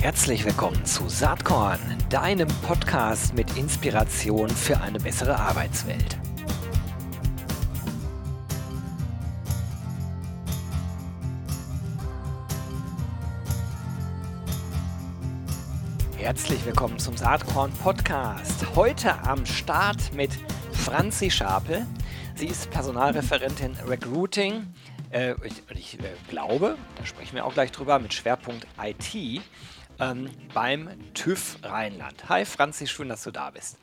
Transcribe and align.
Herzlich 0.00 0.46
willkommen 0.46 0.82
zu 0.86 1.10
Saatkorn, 1.10 1.78
deinem 2.08 2.48
Podcast 2.62 3.34
mit 3.34 3.58
Inspiration 3.58 4.48
für 4.48 4.80
eine 4.80 4.98
bessere 4.98 5.38
Arbeitswelt. 5.38 6.16
Herzlich 16.16 16.64
willkommen 16.64 16.98
zum 16.98 17.18
Saatkorn 17.18 17.70
Podcast. 17.82 18.74
Heute 18.74 19.22
am 19.24 19.44
Start 19.44 20.14
mit 20.14 20.30
Franzi 20.72 21.30
Schapel. 21.30 21.86
Sie 22.36 22.46
ist 22.46 22.70
Personalreferentin 22.70 23.76
Recruiting. 23.86 24.72
Äh, 25.10 25.34
ich, 25.44 25.62
ich 25.74 25.98
äh, 25.98 26.04
glaube, 26.30 26.78
da 26.96 27.04
sprechen 27.04 27.34
wir 27.34 27.44
auch 27.44 27.52
gleich 27.52 27.70
drüber, 27.70 27.98
mit 27.98 28.14
Schwerpunkt 28.14 28.66
IT 28.82 29.42
ähm, 30.00 30.30
beim 30.54 30.88
TÜV 31.14 31.58
Rheinland. 31.62 32.28
Hi 32.28 32.44
Franzi, 32.44 32.86
schön, 32.86 33.08
dass 33.08 33.22
du 33.22 33.30
da 33.30 33.50
bist. 33.50 33.78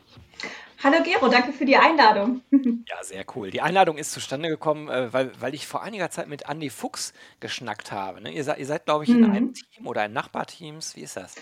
Hallo 0.83 0.97
Gero, 1.03 1.27
danke 1.27 1.53
für 1.53 1.65
die 1.65 1.77
Einladung. 1.77 2.41
Ja, 2.87 3.03
sehr 3.03 3.25
cool. 3.35 3.51
Die 3.51 3.61
Einladung 3.61 3.97
ist 3.97 4.11
zustande 4.11 4.47
gekommen, 4.49 4.87
äh, 4.87 5.11
weil, 5.11 5.31
weil 5.39 5.53
ich 5.53 5.67
vor 5.67 5.83
einiger 5.83 6.09
Zeit 6.09 6.27
mit 6.27 6.49
Andy 6.49 6.69
Fuchs 6.69 7.13
geschnackt 7.39 7.91
habe. 7.91 8.21
Ne? 8.21 8.31
Ihr, 8.31 8.43
seid, 8.43 8.59
ihr 8.59 8.65
seid, 8.65 8.85
glaube 8.85 9.03
ich, 9.03 9.09
in 9.09 9.21
mhm. 9.21 9.31
einem 9.31 9.53
Team 9.53 9.87
oder 9.87 10.05
in 10.05 10.13
Nachbarteams. 10.13 10.95
Wie 10.95 11.01
ist 11.01 11.17
das? 11.17 11.35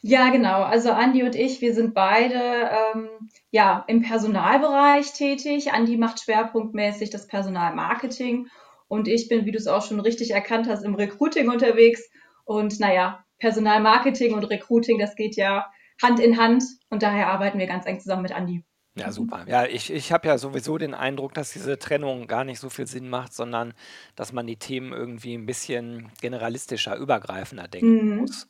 Ja, 0.00 0.30
genau. 0.30 0.62
Also 0.62 0.90
Andi 0.90 1.22
und 1.22 1.36
ich, 1.36 1.60
wir 1.60 1.74
sind 1.74 1.94
beide 1.94 2.70
ähm, 2.94 3.08
ja 3.52 3.84
im 3.86 4.02
Personalbereich 4.02 5.12
tätig. 5.12 5.72
Andi 5.72 5.96
macht 5.96 6.20
schwerpunktmäßig 6.20 7.10
das 7.10 7.28
Personalmarketing 7.28 8.48
und 8.88 9.06
ich 9.06 9.28
bin, 9.28 9.46
wie 9.46 9.52
du 9.52 9.58
es 9.58 9.68
auch 9.68 9.86
schon 9.86 10.00
richtig 10.00 10.32
erkannt 10.32 10.68
hast, 10.68 10.82
im 10.82 10.96
Recruiting 10.96 11.48
unterwegs. 11.48 12.10
Und 12.44 12.80
naja, 12.80 13.24
Personalmarketing 13.42 14.34
und 14.34 14.44
Recruiting, 14.44 15.00
das 15.00 15.16
geht 15.16 15.34
ja 15.34 15.66
Hand 16.00 16.20
in 16.20 16.38
Hand 16.38 16.62
und 16.90 17.02
daher 17.02 17.26
arbeiten 17.26 17.58
wir 17.58 17.66
ganz 17.66 17.86
eng 17.86 17.98
zusammen 17.98 18.22
mit 18.22 18.32
Andi. 18.32 18.64
Ja, 18.94 19.10
super. 19.10 19.44
Ja, 19.48 19.64
ich, 19.64 19.90
ich 19.90 20.12
habe 20.12 20.28
ja 20.28 20.38
sowieso 20.38 20.78
den 20.78 20.94
Eindruck, 20.94 21.34
dass 21.34 21.52
diese 21.52 21.78
Trennung 21.78 22.28
gar 22.28 22.44
nicht 22.44 22.60
so 22.60 22.70
viel 22.70 22.86
Sinn 22.86 23.08
macht, 23.08 23.32
sondern 23.32 23.74
dass 24.14 24.32
man 24.32 24.46
die 24.46 24.58
Themen 24.58 24.92
irgendwie 24.92 25.34
ein 25.34 25.46
bisschen 25.46 26.10
generalistischer, 26.20 26.94
übergreifender 26.96 27.66
denken 27.66 28.10
mhm. 28.10 28.16
muss, 28.18 28.48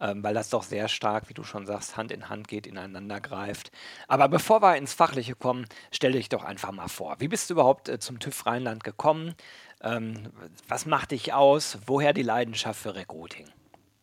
ähm, 0.00 0.22
weil 0.22 0.34
das 0.34 0.50
doch 0.50 0.64
sehr 0.64 0.88
stark, 0.88 1.30
wie 1.30 1.34
du 1.34 1.42
schon 1.42 1.64
sagst, 1.64 1.96
Hand 1.96 2.12
in 2.12 2.28
Hand 2.28 2.46
geht, 2.46 2.66
ineinander 2.66 3.20
greift. 3.20 3.70
Aber 4.08 4.28
bevor 4.28 4.60
wir 4.60 4.76
ins 4.76 4.92
Fachliche 4.92 5.36
kommen, 5.36 5.64
stell 5.90 6.12
dich 6.12 6.28
doch 6.28 6.44
einfach 6.44 6.72
mal 6.72 6.88
vor. 6.88 7.16
Wie 7.20 7.28
bist 7.28 7.48
du 7.48 7.54
überhaupt 7.54 7.88
äh, 7.88 7.98
zum 7.98 8.18
TÜV 8.18 8.44
Rheinland 8.44 8.84
gekommen? 8.84 9.36
Ähm, 9.80 10.32
was 10.68 10.84
macht 10.84 11.12
dich 11.12 11.32
aus? 11.32 11.78
Woher 11.86 12.12
die 12.12 12.22
Leidenschaft 12.22 12.82
für 12.82 12.94
Recruiting? 12.94 13.46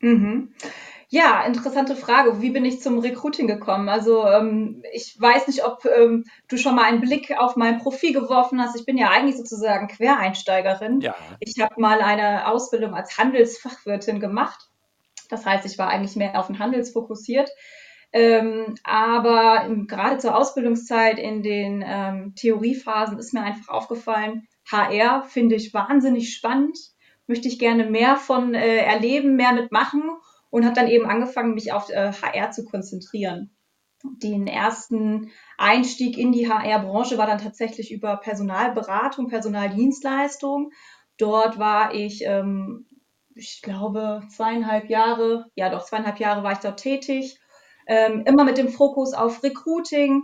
Mhm. 0.01 0.53
Ja, 1.13 1.43
interessante 1.43 1.97
Frage. 1.97 2.41
Wie 2.41 2.51
bin 2.51 2.63
ich 2.63 2.81
zum 2.81 2.99
Recruiting 2.99 3.45
gekommen? 3.45 3.89
Also 3.89 4.25
ähm, 4.25 4.81
ich 4.93 5.19
weiß 5.19 5.47
nicht, 5.47 5.65
ob 5.65 5.83
ähm, 5.85 6.23
du 6.47 6.55
schon 6.55 6.73
mal 6.73 6.85
einen 6.85 7.01
Blick 7.01 7.37
auf 7.37 7.57
mein 7.57 7.79
Profil 7.79 8.13
geworfen 8.13 8.61
hast. 8.61 8.79
Ich 8.79 8.85
bin 8.85 8.97
ja 8.97 9.09
eigentlich 9.09 9.35
sozusagen 9.35 9.89
Quereinsteigerin. 9.89 11.01
Ja. 11.01 11.13
Ich 11.41 11.59
habe 11.59 11.81
mal 11.81 12.01
eine 12.01 12.47
Ausbildung 12.47 12.95
als 12.95 13.17
Handelsfachwirtin 13.17 14.21
gemacht. 14.21 14.69
Das 15.29 15.45
heißt, 15.45 15.65
ich 15.65 15.77
war 15.77 15.89
eigentlich 15.89 16.15
mehr 16.15 16.39
auf 16.39 16.47
den 16.47 16.59
Handels 16.59 16.91
fokussiert. 16.91 17.49
Ähm, 18.13 18.75
aber 18.85 19.69
gerade 19.87 20.17
zur 20.17 20.37
Ausbildungszeit 20.37 21.19
in 21.19 21.43
den 21.43 21.83
ähm, 21.85 22.35
Theoriephasen 22.35 23.19
ist 23.19 23.33
mir 23.33 23.43
einfach 23.43 23.67
aufgefallen, 23.67 24.47
HR 24.69 25.23
finde 25.23 25.55
ich 25.55 25.73
wahnsinnig 25.73 26.33
spannend 26.33 26.77
möchte 27.31 27.47
ich 27.47 27.59
gerne 27.59 27.89
mehr 27.89 28.17
von 28.17 28.53
äh, 28.53 28.79
erleben, 28.79 29.37
mehr 29.37 29.53
mitmachen 29.53 30.03
und 30.49 30.65
habe 30.65 30.75
dann 30.75 30.89
eben 30.89 31.05
angefangen, 31.05 31.53
mich 31.53 31.71
auf 31.71 31.89
äh, 31.89 32.11
HR 32.11 32.51
zu 32.51 32.65
konzentrieren. 32.65 33.55
Den 34.03 34.47
ersten 34.47 35.31
Einstieg 35.57 36.17
in 36.17 36.33
die 36.33 36.49
HR-Branche 36.49 37.17
war 37.17 37.27
dann 37.27 37.37
tatsächlich 37.37 37.89
über 37.89 38.17
Personalberatung, 38.17 39.29
Personaldienstleistung. 39.29 40.71
Dort 41.17 41.57
war 41.57 41.93
ich, 41.93 42.25
ähm, 42.25 42.85
ich 43.33 43.61
glaube, 43.61 44.23
zweieinhalb 44.29 44.89
Jahre, 44.89 45.45
ja 45.55 45.69
doch, 45.69 45.85
zweieinhalb 45.85 46.19
Jahre 46.19 46.43
war 46.43 46.51
ich 46.51 46.57
dort 46.57 46.81
tätig. 46.81 47.39
Ähm, 47.87 48.23
immer 48.25 48.43
mit 48.43 48.57
dem 48.57 48.67
Fokus 48.67 49.13
auf 49.13 49.41
Recruiting, 49.41 50.23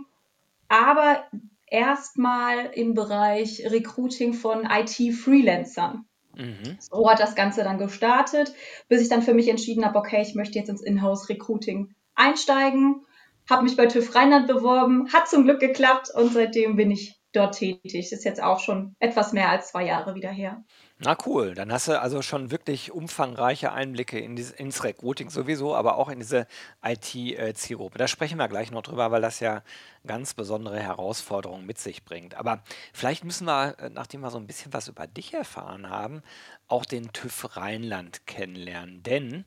aber 0.68 1.24
erstmal 1.66 2.66
im 2.74 2.92
Bereich 2.92 3.64
Recruiting 3.64 4.34
von 4.34 4.68
IT-Freelancern. 4.70 6.04
Mhm. 6.38 6.76
So 6.78 7.10
hat 7.10 7.20
das 7.20 7.34
Ganze 7.34 7.64
dann 7.64 7.78
gestartet, 7.78 8.54
bis 8.88 9.02
ich 9.02 9.08
dann 9.08 9.22
für 9.22 9.34
mich 9.34 9.48
entschieden 9.48 9.84
habe, 9.84 9.98
okay, 9.98 10.22
ich 10.22 10.34
möchte 10.34 10.58
jetzt 10.58 10.68
ins 10.68 10.82
Inhouse-Recruiting 10.82 11.94
einsteigen, 12.14 13.04
habe 13.50 13.64
mich 13.64 13.76
bei 13.76 13.86
TÜV 13.86 14.14
Rheinland 14.14 14.46
beworben, 14.46 15.12
hat 15.12 15.28
zum 15.28 15.44
Glück 15.44 15.60
geklappt 15.60 16.10
und 16.14 16.32
seitdem 16.32 16.76
bin 16.76 16.90
ich 16.90 17.20
dort 17.32 17.56
tätig. 17.56 17.92
Das 18.10 18.18
ist 18.18 18.24
jetzt 18.24 18.42
auch 18.42 18.60
schon 18.60 18.94
etwas 19.00 19.32
mehr 19.32 19.50
als 19.50 19.68
zwei 19.68 19.84
Jahre 19.84 20.14
wieder 20.14 20.30
her. 20.30 20.64
Na 21.00 21.16
cool, 21.26 21.54
dann 21.54 21.72
hast 21.72 21.86
du 21.86 22.00
also 22.00 22.22
schon 22.22 22.50
wirklich 22.50 22.90
umfangreiche 22.90 23.70
Einblicke 23.70 24.18
in 24.18 24.34
dieses, 24.34 24.50
ins 24.50 24.82
Recruiting 24.82 25.30
sowieso, 25.30 25.76
aber 25.76 25.96
auch 25.96 26.08
in 26.08 26.18
diese 26.18 26.48
IT-Zielgruppe. 26.82 27.98
Da 27.98 28.08
sprechen 28.08 28.36
wir 28.36 28.48
gleich 28.48 28.72
noch 28.72 28.82
drüber, 28.82 29.12
weil 29.12 29.22
das 29.22 29.38
ja 29.38 29.62
ganz 30.08 30.34
besondere 30.34 30.80
Herausforderungen 30.80 31.66
mit 31.66 31.78
sich 31.78 32.04
bringt. 32.04 32.34
Aber 32.34 32.64
vielleicht 32.92 33.22
müssen 33.22 33.46
wir, 33.46 33.78
äh, 33.78 33.90
nachdem 33.90 34.22
wir 34.22 34.30
so 34.32 34.38
ein 34.38 34.48
bisschen 34.48 34.72
was 34.72 34.88
über 34.88 35.06
dich 35.06 35.32
erfahren 35.34 35.88
haben, 35.88 36.20
auch 36.66 36.84
den 36.84 37.12
TÜV 37.12 37.56
Rheinland 37.56 38.26
kennenlernen. 38.26 39.04
Denn 39.04 39.44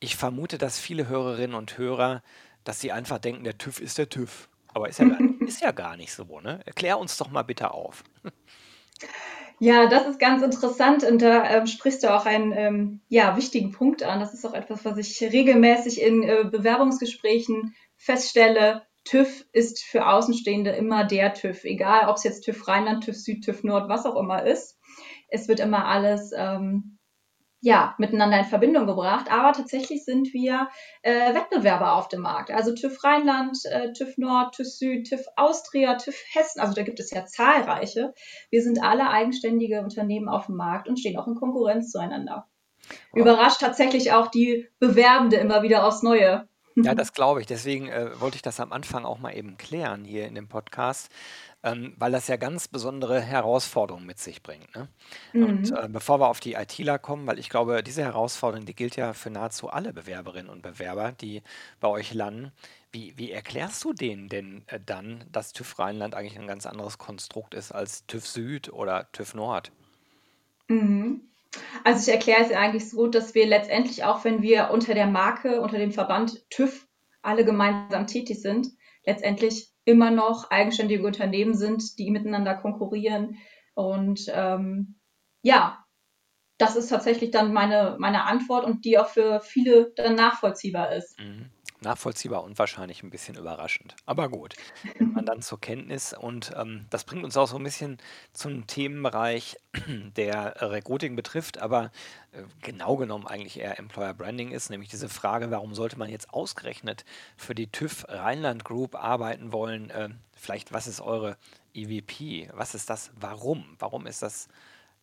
ich 0.00 0.16
vermute, 0.16 0.56
dass 0.56 0.78
viele 0.78 1.06
Hörerinnen 1.06 1.54
und 1.54 1.76
Hörer, 1.76 2.22
dass 2.64 2.80
sie 2.80 2.92
einfach 2.92 3.18
denken, 3.18 3.44
der 3.44 3.58
TÜV 3.58 3.78
ist 3.78 3.98
der 3.98 4.08
TÜV. 4.08 4.48
Aber 4.72 4.88
ist 4.88 5.00
ja 5.00 5.04
gar 5.04 5.20
nicht, 5.20 5.42
ist 5.46 5.60
ja 5.60 5.72
gar 5.72 5.96
nicht 5.98 6.14
so, 6.14 6.40
ne? 6.40 6.60
Erklär 6.64 6.98
uns 6.98 7.18
doch 7.18 7.30
mal 7.30 7.42
bitte 7.42 7.72
auf. 7.72 8.04
Ja, 9.64 9.86
das 9.86 10.08
ist 10.08 10.18
ganz 10.18 10.42
interessant 10.42 11.04
und 11.04 11.22
da 11.22 11.48
ähm, 11.48 11.68
sprichst 11.68 12.02
du 12.02 12.12
auch 12.12 12.26
einen 12.26 12.50
ähm, 12.50 13.00
ja, 13.08 13.36
wichtigen 13.36 13.70
Punkt 13.70 14.02
an. 14.02 14.18
Das 14.18 14.34
ist 14.34 14.44
auch 14.44 14.54
etwas, 14.54 14.84
was 14.84 14.98
ich 14.98 15.22
regelmäßig 15.22 16.02
in 16.02 16.24
äh, 16.24 16.42
Bewerbungsgesprächen 16.50 17.72
feststelle. 17.96 18.82
TÜV 19.04 19.44
ist 19.52 19.84
für 19.84 20.08
Außenstehende 20.08 20.72
immer 20.72 21.04
der 21.04 21.32
TÜV, 21.34 21.62
egal 21.62 22.08
ob 22.08 22.16
es 22.16 22.24
jetzt 22.24 22.40
TÜV 22.40 22.66
Rheinland, 22.66 23.04
TÜV 23.04 23.14
Süd, 23.14 23.44
TÜV 23.44 23.62
Nord, 23.62 23.88
was 23.88 24.04
auch 24.04 24.16
immer 24.16 24.44
ist. 24.44 24.80
Es 25.28 25.46
wird 25.46 25.60
immer 25.60 25.86
alles 25.86 26.32
ähm, 26.36 26.98
ja, 27.64 27.94
miteinander 27.96 28.40
in 28.40 28.44
Verbindung 28.44 28.86
gebracht. 28.86 29.30
Aber 29.30 29.52
tatsächlich 29.52 30.04
sind 30.04 30.34
wir 30.34 30.68
äh, 31.02 31.32
Wettbewerber 31.32 31.94
auf 31.94 32.08
dem 32.08 32.20
Markt. 32.20 32.50
Also 32.50 32.74
TÜV 32.74 33.02
Rheinland, 33.04 33.56
äh, 33.70 33.92
TÜV 33.92 34.18
Nord, 34.18 34.54
TÜV 34.56 34.66
Süd, 34.66 35.08
TÜV 35.08 35.24
Austria, 35.36 35.94
TÜV 35.94 36.16
Hessen. 36.32 36.60
Also 36.60 36.74
da 36.74 36.82
gibt 36.82 36.98
es 36.98 37.12
ja 37.12 37.24
zahlreiche. 37.24 38.14
Wir 38.50 38.62
sind 38.62 38.82
alle 38.82 39.08
eigenständige 39.08 39.80
Unternehmen 39.80 40.28
auf 40.28 40.46
dem 40.46 40.56
Markt 40.56 40.88
und 40.88 40.98
stehen 40.98 41.16
auch 41.16 41.28
in 41.28 41.36
Konkurrenz 41.36 41.92
zueinander. 41.92 42.48
Wow. 43.12 43.20
Überrascht 43.20 43.60
tatsächlich 43.60 44.12
auch 44.12 44.26
die 44.26 44.68
Bewerbende 44.80 45.36
immer 45.36 45.62
wieder 45.62 45.86
aufs 45.86 46.02
Neue. 46.02 46.48
Ja, 46.76 46.94
das 46.94 47.12
glaube 47.12 47.40
ich. 47.40 47.46
Deswegen 47.46 47.88
äh, 47.88 48.20
wollte 48.20 48.36
ich 48.36 48.42
das 48.42 48.60
am 48.60 48.72
Anfang 48.72 49.04
auch 49.04 49.18
mal 49.18 49.36
eben 49.36 49.56
klären 49.56 50.04
hier 50.04 50.26
in 50.26 50.34
dem 50.34 50.48
Podcast 50.48 51.10
ähm, 51.62 51.94
weil 51.96 52.12
das 52.12 52.28
ja 52.28 52.36
ganz 52.36 52.68
besondere 52.68 53.20
Herausforderungen 53.20 54.06
mit 54.06 54.18
sich 54.18 54.42
bringt. 54.42 54.74
Ne? 54.74 54.88
Und 55.32 55.70
mhm. 55.70 55.76
äh, 55.76 55.88
bevor 55.88 56.20
wir 56.20 56.28
auf 56.28 56.40
die 56.40 56.54
ITler 56.54 56.98
kommen, 56.98 57.26
weil 57.26 57.38
ich 57.38 57.48
glaube, 57.48 57.82
diese 57.82 58.02
Herausforderung, 58.02 58.66
die 58.66 58.74
gilt 58.74 58.96
ja 58.96 59.12
für 59.12 59.30
nahezu 59.30 59.70
alle 59.70 59.92
Bewerberinnen 59.92 60.50
und 60.50 60.62
Bewerber, 60.62 61.12
die 61.12 61.42
bei 61.80 61.88
euch 61.88 62.14
landen. 62.14 62.52
Wie, 62.90 63.16
wie 63.16 63.30
erklärst 63.30 63.82
du 63.84 63.92
denen 63.92 64.28
denn 64.28 64.64
äh, 64.66 64.80
dann, 64.84 65.24
dass 65.30 65.52
TÜV 65.52 65.78
Rheinland 65.78 66.14
eigentlich 66.14 66.38
ein 66.38 66.48
ganz 66.48 66.66
anderes 66.66 66.98
Konstrukt 66.98 67.54
ist 67.54 67.72
als 67.72 68.06
TÜV 68.06 68.26
Süd 68.26 68.72
oder 68.72 69.10
TÜV 69.12 69.34
Nord? 69.34 69.72
Mhm. 70.68 71.22
Also 71.84 72.00
ich 72.00 72.14
erkläre 72.14 72.42
es 72.42 72.52
eigentlich 72.52 72.88
so, 72.90 73.06
dass 73.06 73.34
wir 73.34 73.46
letztendlich 73.46 74.04
auch, 74.04 74.24
wenn 74.24 74.42
wir 74.42 74.70
unter 74.70 74.94
der 74.94 75.06
Marke, 75.06 75.60
unter 75.60 75.78
dem 75.78 75.92
Verband 75.92 76.48
TÜV 76.50 76.86
alle 77.22 77.44
gemeinsam 77.44 78.06
tätig 78.06 78.40
sind, 78.40 78.68
letztendlich 79.04 79.70
immer 79.84 80.10
noch 80.10 80.50
eigenständige 80.50 81.06
Unternehmen 81.06 81.54
sind, 81.54 81.98
die 81.98 82.10
miteinander 82.10 82.54
konkurrieren. 82.54 83.36
Und 83.74 84.26
ähm, 84.32 84.98
ja, 85.42 85.84
das 86.58 86.76
ist 86.76 86.88
tatsächlich 86.88 87.30
dann 87.30 87.52
meine, 87.52 87.96
meine 87.98 88.24
Antwort 88.24 88.64
und 88.64 88.84
die 88.84 88.98
auch 88.98 89.08
für 89.08 89.40
viele 89.40 89.92
dann 89.96 90.14
nachvollziehbar 90.14 90.94
ist. 90.94 91.18
Mhm 91.18 91.51
nachvollziehbar 91.82 92.42
und 92.44 92.58
wahrscheinlich 92.58 93.02
ein 93.02 93.10
bisschen 93.10 93.36
überraschend. 93.36 93.94
Aber 94.06 94.28
gut, 94.28 94.54
nimmt 94.98 95.14
man 95.14 95.26
dann 95.26 95.42
zur 95.42 95.60
Kenntnis. 95.60 96.12
Und 96.12 96.52
ähm, 96.56 96.86
das 96.90 97.04
bringt 97.04 97.24
uns 97.24 97.36
auch 97.36 97.48
so 97.48 97.56
ein 97.56 97.64
bisschen 97.64 97.98
zum 98.32 98.66
Themenbereich, 98.66 99.56
der 100.16 100.56
Recruiting 100.60 101.16
betrifft, 101.16 101.58
aber 101.58 101.90
äh, 102.32 102.42
genau 102.62 102.96
genommen 102.96 103.26
eigentlich 103.26 103.58
eher 103.58 103.78
Employer 103.78 104.14
Branding 104.14 104.50
ist, 104.50 104.70
nämlich 104.70 104.88
diese 104.88 105.08
Frage, 105.08 105.50
warum 105.50 105.74
sollte 105.74 105.98
man 105.98 106.08
jetzt 106.08 106.32
ausgerechnet 106.32 107.04
für 107.36 107.54
die 107.54 107.70
TÜV 107.70 108.06
Rheinland 108.08 108.64
Group 108.64 108.94
arbeiten 108.94 109.52
wollen? 109.52 109.90
Äh, 109.90 110.10
vielleicht, 110.36 110.72
was 110.72 110.86
ist 110.86 111.00
eure 111.00 111.36
EVP? 111.74 112.50
Was 112.54 112.74
ist 112.74 112.90
das? 112.90 113.10
Warum? 113.18 113.64
Warum 113.78 114.06
ist 114.06 114.22
das 114.22 114.48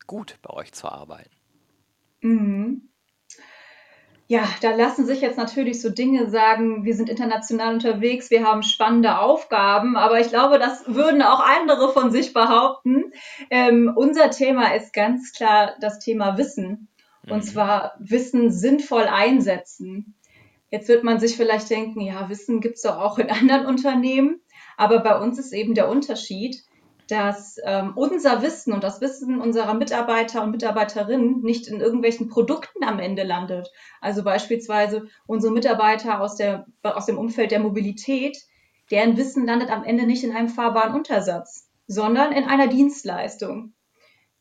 gut, 0.06 0.38
bei 0.42 0.50
euch 0.50 0.72
zu 0.72 0.88
arbeiten? 0.88 1.30
Mhm. 2.22 2.89
Ja, 4.30 4.48
da 4.60 4.76
lassen 4.76 5.06
sich 5.06 5.22
jetzt 5.22 5.38
natürlich 5.38 5.82
so 5.82 5.90
Dinge 5.90 6.30
sagen, 6.30 6.84
wir 6.84 6.94
sind 6.94 7.10
international 7.10 7.74
unterwegs, 7.74 8.30
wir 8.30 8.46
haben 8.46 8.62
spannende 8.62 9.18
Aufgaben, 9.18 9.96
aber 9.96 10.20
ich 10.20 10.28
glaube, 10.28 10.60
das 10.60 10.84
würden 10.86 11.20
auch 11.20 11.40
andere 11.40 11.92
von 11.92 12.12
sich 12.12 12.32
behaupten. 12.32 13.12
Ähm, 13.50 13.92
unser 13.92 14.30
Thema 14.30 14.72
ist 14.76 14.92
ganz 14.92 15.32
klar 15.32 15.74
das 15.80 15.98
Thema 15.98 16.38
Wissen. 16.38 16.86
Und 17.28 17.38
mhm. 17.38 17.42
zwar 17.42 17.94
Wissen 17.98 18.52
sinnvoll 18.52 19.08
einsetzen. 19.08 20.14
Jetzt 20.70 20.86
wird 20.86 21.02
man 21.02 21.18
sich 21.18 21.36
vielleicht 21.36 21.68
denken, 21.68 22.00
ja, 22.00 22.28
Wissen 22.28 22.60
gibt 22.60 22.76
es 22.76 22.82
doch 22.82 22.98
auch 22.98 23.18
in 23.18 23.30
anderen 23.30 23.66
Unternehmen, 23.66 24.40
aber 24.76 25.00
bei 25.00 25.18
uns 25.18 25.40
ist 25.40 25.52
eben 25.52 25.74
der 25.74 25.88
Unterschied, 25.88 26.62
dass 27.10 27.58
ähm, 27.64 27.92
unser 27.96 28.40
Wissen 28.42 28.72
und 28.72 28.84
das 28.84 29.00
Wissen 29.00 29.40
unserer 29.40 29.74
Mitarbeiter 29.74 30.42
und 30.42 30.52
Mitarbeiterinnen 30.52 31.40
nicht 31.42 31.66
in 31.66 31.80
irgendwelchen 31.80 32.28
Produkten 32.28 32.84
am 32.84 33.00
Ende 33.00 33.24
landet. 33.24 33.70
Also 34.00 34.22
beispielsweise 34.22 35.08
unsere 35.26 35.52
Mitarbeiter 35.52 36.20
aus, 36.20 36.36
der, 36.36 36.66
aus 36.82 37.06
dem 37.06 37.18
Umfeld 37.18 37.50
der 37.50 37.58
Mobilität, 37.58 38.38
deren 38.90 39.16
Wissen 39.16 39.44
landet 39.44 39.70
am 39.70 39.82
Ende 39.82 40.06
nicht 40.06 40.22
in 40.22 40.36
einem 40.36 40.48
fahrbaren 40.48 40.94
Untersatz, 40.94 41.68
sondern 41.88 42.32
in 42.32 42.44
einer 42.44 42.68
Dienstleistung. 42.68 43.72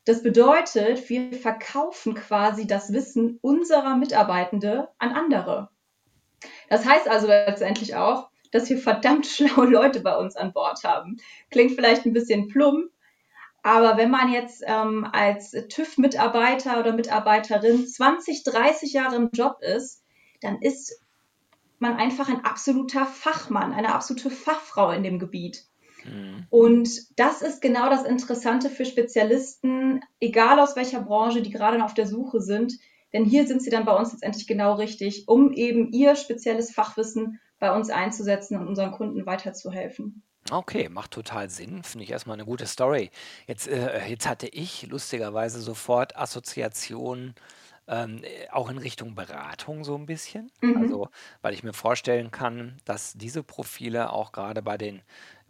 Das 0.06 0.22
bedeutet, 0.22 1.10
wir 1.10 1.34
verkaufen 1.34 2.14
quasi 2.14 2.68
das 2.68 2.94
Wissen 2.94 3.40
unserer 3.42 3.96
Mitarbeitende 3.96 4.90
an 4.98 5.12
andere. 5.12 5.70
Das 6.70 6.86
heißt 6.86 7.10
also 7.10 7.28
letztendlich 7.28 7.96
auch, 7.96 8.29
dass 8.52 8.70
wir 8.70 8.78
verdammt 8.78 9.26
schlaue 9.28 9.68
Leute 9.68 10.02
bei 10.02 10.16
uns 10.16 10.36
an 10.36 10.54
Bord 10.54 10.84
haben. 10.84 11.18
Klingt 11.52 11.74
vielleicht 11.74 12.06
ein 12.06 12.14
bisschen 12.14 12.48
plump, 12.48 12.92
aber 13.62 13.98
wenn 13.98 14.10
man 14.10 14.32
jetzt 14.32 14.64
ähm, 14.66 15.08
als 15.12 15.52
TÜV-Mitarbeiter 15.52 16.80
oder 16.80 16.94
Mitarbeiterin 16.94 17.86
20, 17.86 18.44
30 18.44 18.94
Jahre 18.94 19.18
im 19.18 19.30
Job 19.34 19.58
ist, 19.62 20.04
dann 20.42 20.62
ist 20.62 21.02
man 21.80 21.96
einfach 21.96 22.30
ein 22.30 22.46
absoluter 22.46 23.06
Fachmann, 23.06 23.74
eine 23.74 23.94
absolute 23.94 24.30
Fachfrau 24.30 24.92
in 24.92 25.04
dem 25.04 25.20
Gebiet. 25.20 25.66
Mhm. 26.06 26.46
Und 26.50 26.90
das 27.18 27.42
ist 27.42 27.62
genau 27.62 27.90
das 27.90 28.06
Interessante 28.06 28.70
für 28.70 28.86
Spezialisten, 28.86 30.02
egal 30.20 30.60
aus 30.60 30.76
welcher 30.76 31.02
Branche, 31.02 31.42
die 31.42 31.52
gerade 31.52 31.78
noch 31.78 31.86
auf 31.86 31.94
der 31.94 32.08
Suche 32.08 32.42
sind. 32.42 32.74
Denn 33.14 33.26
hier 33.26 33.48
sind 33.48 33.62
sie 33.62 33.70
dann 33.70 33.86
bei 33.86 33.96
uns 33.96 34.12
letztendlich 34.12 34.48
genau 34.48 34.76
richtig, 34.76 35.28
um 35.28 35.52
eben 35.54 35.92
ihr 35.92 36.16
spezielles 36.16 36.72
Fachwissen 36.72 37.40
bei 37.60 37.76
uns 37.76 37.90
einzusetzen 37.90 38.58
und 38.58 38.68
unseren 38.68 38.92
Kunden 38.92 39.26
weiterzuhelfen. 39.26 40.24
Okay, 40.52 40.90
macht 40.90 41.12
total 41.12 41.50
Sinn. 41.50 41.84
Finde 41.84 42.04
ich 42.04 42.12
erstmal 42.12 42.36
eine 42.36 42.46
gute 42.46 42.66
Story. 42.66 43.12
Jetzt, 43.48 43.68
äh, 43.68 44.08
jetzt 44.08 44.28
hatte 44.28 44.48
ich 44.48 44.88
lustigerweise 44.88 45.60
sofort 45.62 46.16
Assoziationen 46.16 47.36
ähm, 47.88 48.22
auch 48.52 48.70
in 48.70 48.78
Richtung 48.78 49.16
Beratung 49.16 49.84
so 49.84 49.96
ein 49.96 50.06
bisschen. 50.06 50.52
Mhm. 50.62 50.78
Also, 50.78 51.10
weil 51.42 51.54
ich 51.54 51.64
mir 51.64 51.74
vorstellen 51.74 52.32
kann, 52.32 52.78
dass 52.86 53.14
diese 53.14 53.44
Profile 53.44 54.12
auch 54.12 54.32
gerade 54.32 54.62
bei 54.62 54.78
den, 54.78 55.02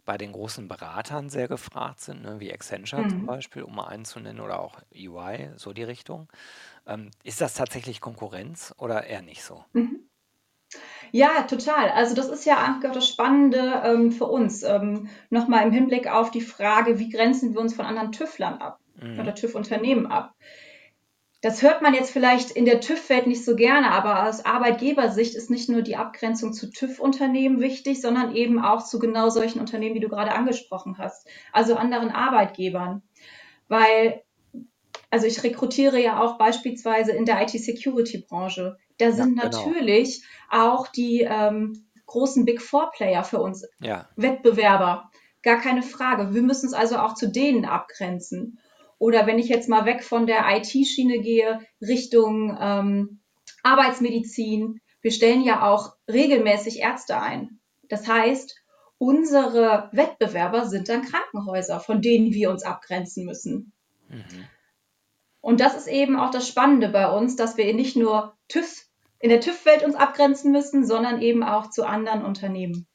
bei 0.04 0.18
den 0.18 0.32
großen 0.32 0.66
Beratern 0.66 1.30
sehr 1.30 1.48
gefragt 1.48 2.00
sind, 2.00 2.22
ne, 2.22 2.40
wie 2.40 2.52
Accenture 2.52 3.06
zum 3.08 3.22
mhm. 3.22 3.26
Beispiel, 3.26 3.62
um 3.62 3.74
mal 3.74 3.86
einen 3.86 4.04
zu 4.04 4.20
nennen, 4.20 4.40
oder 4.40 4.60
auch 4.60 4.80
EY, 4.92 5.50
so 5.56 5.72
die 5.72 5.84
Richtung. 5.84 6.28
Ähm, 6.90 7.10
ist 7.22 7.40
das 7.40 7.54
tatsächlich 7.54 8.00
Konkurrenz 8.00 8.74
oder 8.78 9.04
eher 9.04 9.22
nicht 9.22 9.42
so? 9.42 9.64
Mhm. 9.72 10.10
Ja, 11.12 11.42
total. 11.42 11.90
Also 11.90 12.14
das 12.14 12.28
ist 12.28 12.44
ja 12.44 12.56
auch 12.56 12.92
das 12.92 13.08
Spannende 13.08 13.82
ähm, 13.84 14.12
für 14.12 14.26
uns. 14.26 14.62
Ähm, 14.62 15.08
Nochmal 15.28 15.66
im 15.66 15.72
Hinblick 15.72 16.06
auf 16.06 16.30
die 16.30 16.40
Frage, 16.40 16.98
wie 16.98 17.10
grenzen 17.10 17.54
wir 17.54 17.60
uns 17.60 17.74
von 17.74 17.86
anderen 17.86 18.12
TÜVlern 18.12 18.58
ab 18.58 18.78
mhm. 19.00 19.18
oder 19.18 19.34
TÜV-Unternehmen 19.34 20.06
ab. 20.06 20.34
Das 21.42 21.62
hört 21.62 21.80
man 21.80 21.94
jetzt 21.94 22.10
vielleicht 22.10 22.50
in 22.50 22.66
der 22.66 22.80
TÜV-Welt 22.80 23.26
nicht 23.26 23.44
so 23.44 23.56
gerne, 23.56 23.90
aber 23.92 24.28
aus 24.28 24.44
Arbeitgebersicht 24.44 25.34
ist 25.34 25.48
nicht 25.48 25.70
nur 25.70 25.80
die 25.80 25.96
Abgrenzung 25.96 26.52
zu 26.52 26.70
TÜV-Unternehmen 26.70 27.60
wichtig, 27.60 28.02
sondern 28.02 28.36
eben 28.36 28.62
auch 28.62 28.84
zu 28.84 28.98
genau 28.98 29.30
solchen 29.30 29.58
Unternehmen, 29.58 29.94
wie 29.94 30.00
du 30.00 30.10
gerade 30.10 30.32
angesprochen 30.32 30.98
hast, 30.98 31.26
also 31.52 31.76
anderen 31.76 32.10
Arbeitgebern. 32.10 33.02
Weil, 33.68 34.22
also 35.10 35.26
ich 35.26 35.42
rekrutiere 35.42 36.00
ja 36.00 36.20
auch 36.20 36.38
beispielsweise 36.38 37.12
in 37.12 37.24
der 37.24 37.42
IT-Security-Branche. 37.42 38.76
Da 38.98 39.12
sind 39.12 39.36
ja, 39.36 39.48
genau. 39.48 39.56
natürlich 39.56 40.22
auch 40.50 40.88
die 40.88 41.22
ähm, 41.22 41.86
großen 42.06 42.44
Big 42.44 42.62
Four 42.62 42.90
Player 42.92 43.24
für 43.24 43.40
uns 43.40 43.66
ja. 43.80 44.08
Wettbewerber. 44.16 45.10
Gar 45.42 45.60
keine 45.60 45.82
Frage. 45.82 46.34
Wir 46.34 46.42
müssen 46.42 46.66
es 46.66 46.74
also 46.74 46.98
auch 46.98 47.14
zu 47.14 47.28
denen 47.28 47.64
abgrenzen. 47.64 48.58
Oder 48.98 49.26
wenn 49.26 49.38
ich 49.38 49.48
jetzt 49.48 49.68
mal 49.68 49.86
weg 49.86 50.04
von 50.04 50.26
der 50.26 50.44
IT-Schiene 50.56 51.20
gehe, 51.20 51.60
Richtung 51.80 52.56
ähm, 52.60 53.20
Arbeitsmedizin. 53.62 54.80
Wir 55.02 55.10
stellen 55.10 55.42
ja 55.42 55.66
auch 55.70 55.94
regelmäßig 56.10 56.80
Ärzte 56.80 57.20
ein. 57.20 57.60
Das 57.88 58.06
heißt, 58.06 58.56
unsere 58.98 59.88
Wettbewerber 59.92 60.66
sind 60.66 60.88
dann 60.88 61.02
Krankenhäuser, 61.02 61.80
von 61.80 62.02
denen 62.02 62.32
wir 62.32 62.50
uns 62.50 62.62
abgrenzen 62.62 63.24
müssen. 63.24 63.72
Mhm. 64.08 64.46
Und 65.40 65.60
das 65.60 65.76
ist 65.76 65.88
eben 65.88 66.18
auch 66.18 66.30
das 66.30 66.46
Spannende 66.46 66.88
bei 66.88 67.10
uns, 67.10 67.36
dass 67.36 67.56
wir 67.56 67.72
nicht 67.74 67.96
nur 67.96 68.36
TÜV 68.48 68.86
in 69.18 69.30
der 69.30 69.40
TÜV-Welt 69.40 69.84
uns 69.84 69.94
abgrenzen 69.94 70.52
müssen, 70.52 70.86
sondern 70.86 71.20
eben 71.20 71.42
auch 71.42 71.70
zu 71.70 71.84
anderen 71.84 72.24
Unternehmen. 72.24 72.86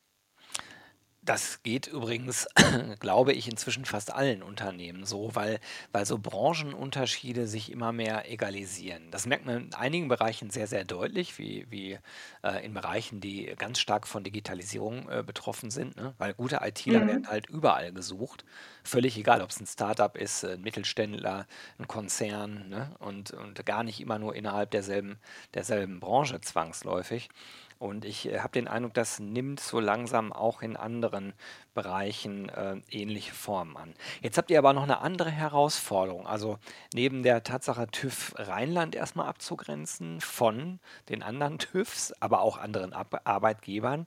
Das 1.26 1.64
geht 1.64 1.88
übrigens, 1.88 2.48
glaube 3.00 3.34
ich, 3.34 3.50
inzwischen 3.50 3.86
fast 3.86 4.14
allen 4.14 4.44
Unternehmen 4.44 5.06
so, 5.06 5.34
weil, 5.34 5.60
weil 5.92 6.06
so 6.06 6.20
Branchenunterschiede 6.20 7.48
sich 7.48 7.72
immer 7.72 7.92
mehr 7.92 8.32
egalisieren. 8.32 9.10
Das 9.10 9.26
merkt 9.26 9.48
man 9.48 9.58
in 9.58 9.74
einigen 9.74 10.08
Bereichen 10.08 10.52
sehr, 10.52 10.68
sehr 10.68 10.86
deutlich, 10.86 11.40
wie, 11.40 11.66
wie 11.72 11.98
äh, 12.44 12.64
in 12.64 12.76
Bereichen, 12.76 13.22
die 13.22 13.52
ganz 13.58 13.80
stark 13.80 14.06
von 14.06 14.24
Digitalisierung 14.24 15.10
äh, 15.10 15.24
betroffen 15.26 15.72
sind, 15.72 15.96
ne? 15.98 16.14
weil 16.20 16.36
gute 16.36 16.60
ITler 16.62 17.00
mhm. 17.00 17.08
werden 17.08 17.28
halt 17.28 17.50
überall 17.50 17.92
gesucht. 17.92 18.46
Völlig 18.84 19.18
egal, 19.18 19.42
ob 19.42 19.50
es 19.50 19.60
ein 19.60 19.66
Startup 19.66 20.16
ist, 20.16 20.46
ein 20.46 20.62
Mittelständler, 20.62 21.48
ein 21.80 21.88
Konzern 21.88 22.70
ne? 22.70 22.96
und, 23.00 23.32
und 23.32 23.66
gar 23.66 23.84
nicht 23.84 24.00
immer 24.00 24.20
nur 24.20 24.36
innerhalb 24.36 24.70
derselben, 24.70 25.18
derselben 25.56 26.00
Branche 26.00 26.40
zwangsläufig. 26.40 27.30
Und 27.78 28.06
ich 28.06 28.32
äh, 28.32 28.40
habe 28.40 28.54
den 28.54 28.68
Eindruck, 28.68 28.94
das 28.94 29.20
nimmt 29.20 29.60
so 29.60 29.80
langsam 29.80 30.32
auch 30.32 30.62
in 30.62 30.78
anderen 30.78 31.34
Bereichen 31.74 32.50
äh, 32.50 32.78
ähnliche 32.90 33.34
Formen 33.34 33.76
an. 33.78 33.94
Jetzt 34.22 34.38
habt 34.38 34.50
ihr 34.50 34.60
aber 34.60 34.74
noch 34.74 34.84
eine 34.84 35.00
andere 35.00 35.30
Herausforderung. 35.30 36.26
Also 36.26 36.58
neben 36.94 37.24
der 37.24 37.44
Tatsache, 37.44 37.88
TÜV 37.88 38.34
Rheinland 38.38 38.96
erstmal 38.96 39.28
abzugrenzen 39.28 40.22
von 40.22 40.80
den 41.10 41.22
anderen 41.24 41.60
TÜVs, 41.60 42.14
aber 42.20 42.42
auch 42.42 42.58
anderen 42.58 42.94
Ab 42.94 43.22
Arbeitgebern. 43.26 44.06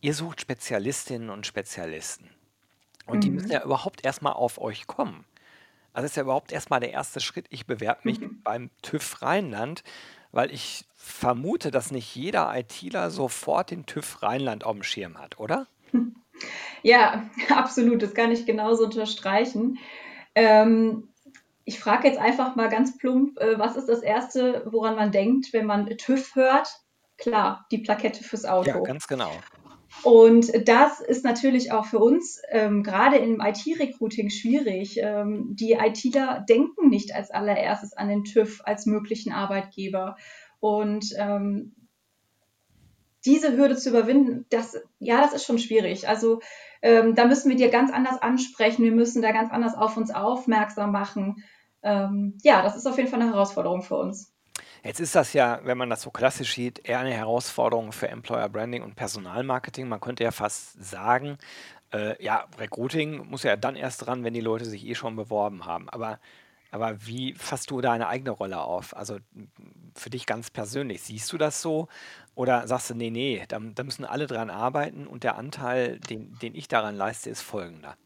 Ihr 0.00 0.14
sucht 0.14 0.40
Spezialistinnen 0.40 1.30
und 1.30 1.46
Spezialisten. 1.46 2.30
Und 3.06 3.24
die 3.24 3.30
müssen 3.30 3.46
mhm. 3.46 3.52
ja 3.52 3.64
überhaupt 3.64 4.04
erstmal 4.04 4.34
auf 4.34 4.60
euch 4.60 4.86
kommen. 4.86 5.24
Also 5.92 6.04
das 6.04 6.12
ist 6.12 6.16
ja 6.16 6.22
überhaupt 6.22 6.52
erstmal 6.52 6.80
der 6.80 6.92
erste 6.92 7.20
Schritt. 7.20 7.46
Ich 7.48 7.66
bewerbe 7.66 8.02
mich 8.04 8.20
mhm. 8.20 8.42
beim 8.42 8.70
TÜV 8.82 9.22
Rheinland 9.22 9.82
weil 10.32 10.52
ich 10.52 10.84
vermute, 10.94 11.70
dass 11.70 11.90
nicht 11.90 12.14
jeder 12.14 12.52
ITler 12.56 13.10
sofort 13.10 13.70
den 13.70 13.86
TÜV 13.86 14.22
Rheinland 14.22 14.64
auf 14.64 14.74
dem 14.74 14.82
Schirm 14.82 15.18
hat, 15.18 15.38
oder? 15.38 15.66
Ja, 16.82 17.28
absolut. 17.48 18.02
Das 18.02 18.14
kann 18.14 18.30
ich 18.30 18.46
genauso 18.46 18.84
unterstreichen. 18.84 19.78
Ähm, 20.34 21.08
ich 21.64 21.80
frage 21.80 22.08
jetzt 22.08 22.18
einfach 22.18 22.56
mal 22.56 22.68
ganz 22.68 22.96
plump, 22.96 23.38
äh, 23.40 23.58
was 23.58 23.76
ist 23.76 23.88
das 23.88 24.00
Erste, 24.00 24.64
woran 24.70 24.96
man 24.96 25.12
denkt, 25.12 25.52
wenn 25.52 25.66
man 25.66 25.88
TÜV 25.96 26.34
hört? 26.34 26.68
Klar, 27.16 27.66
die 27.72 27.78
Plakette 27.78 28.22
fürs 28.22 28.44
Auto. 28.44 28.68
Ja, 28.68 28.78
ganz 28.78 29.08
genau. 29.08 29.32
Und 30.04 30.68
das 30.68 31.00
ist 31.00 31.24
natürlich 31.24 31.72
auch 31.72 31.84
für 31.84 31.98
uns 31.98 32.40
ähm, 32.50 32.82
gerade 32.82 33.16
im 33.16 33.40
IT-Recruiting 33.40 34.30
schwierig. 34.30 34.98
Ähm, 35.02 35.56
die 35.56 35.72
ITler 35.72 36.44
denken 36.48 36.88
nicht 36.88 37.14
als 37.14 37.30
allererstes 37.30 37.94
an 37.94 38.08
den 38.08 38.24
TÜV 38.24 38.60
als 38.64 38.86
möglichen 38.86 39.32
Arbeitgeber. 39.32 40.16
Und 40.60 41.14
ähm, 41.18 41.74
diese 43.24 43.56
Hürde 43.56 43.76
zu 43.76 43.90
überwinden, 43.90 44.46
das, 44.50 44.80
ja, 45.00 45.20
das 45.20 45.34
ist 45.34 45.44
schon 45.44 45.58
schwierig. 45.58 46.08
Also 46.08 46.40
ähm, 46.82 47.14
da 47.14 47.26
müssen 47.26 47.50
wir 47.50 47.56
dir 47.56 47.68
ganz 47.68 47.92
anders 47.92 48.22
ansprechen. 48.22 48.84
Wir 48.84 48.92
müssen 48.92 49.22
da 49.22 49.32
ganz 49.32 49.50
anders 49.50 49.74
auf 49.74 49.96
uns 49.96 50.12
aufmerksam 50.12 50.92
machen. 50.92 51.44
Ähm, 51.82 52.38
ja, 52.42 52.62
das 52.62 52.76
ist 52.76 52.86
auf 52.86 52.96
jeden 52.96 53.10
Fall 53.10 53.20
eine 53.20 53.32
Herausforderung 53.32 53.82
für 53.82 53.96
uns. 53.96 54.32
Jetzt 54.88 55.00
ist 55.00 55.14
das 55.14 55.34
ja, 55.34 55.60
wenn 55.64 55.76
man 55.76 55.90
das 55.90 56.00
so 56.00 56.10
klassisch 56.10 56.54
sieht, 56.54 56.88
eher 56.88 57.00
eine 57.00 57.12
Herausforderung 57.12 57.92
für 57.92 58.08
Employer 58.08 58.48
Branding 58.48 58.82
und 58.82 58.96
Personalmarketing. 58.96 59.86
Man 59.86 60.00
könnte 60.00 60.24
ja 60.24 60.30
fast 60.30 60.82
sagen, 60.82 61.36
äh, 61.92 62.24
ja, 62.24 62.46
Recruiting 62.56 63.28
muss 63.28 63.42
ja 63.42 63.56
dann 63.56 63.76
erst 63.76 64.06
dran, 64.06 64.24
wenn 64.24 64.32
die 64.32 64.40
Leute 64.40 64.64
sich 64.64 64.86
eh 64.86 64.94
schon 64.94 65.14
beworben 65.14 65.66
haben. 65.66 65.90
Aber, 65.90 66.18
aber 66.70 67.04
wie 67.06 67.34
fasst 67.34 67.70
du 67.70 67.82
deine 67.82 68.08
eigene 68.08 68.30
Rolle 68.30 68.62
auf? 68.62 68.96
Also 68.96 69.18
für 69.94 70.08
dich 70.08 70.24
ganz 70.24 70.48
persönlich, 70.48 71.02
siehst 71.02 71.30
du 71.34 71.36
das 71.36 71.60
so? 71.60 71.88
Oder 72.34 72.66
sagst 72.66 72.88
du, 72.88 72.94
nee, 72.94 73.10
nee, 73.10 73.44
da, 73.46 73.58
da 73.60 73.82
müssen 73.84 74.06
alle 74.06 74.26
dran 74.26 74.48
arbeiten 74.48 75.06
und 75.06 75.22
der 75.22 75.36
Anteil, 75.36 76.00
den, 76.00 76.38
den 76.38 76.54
ich 76.54 76.66
daran 76.66 76.96
leiste, 76.96 77.28
ist 77.28 77.42
folgender? 77.42 77.98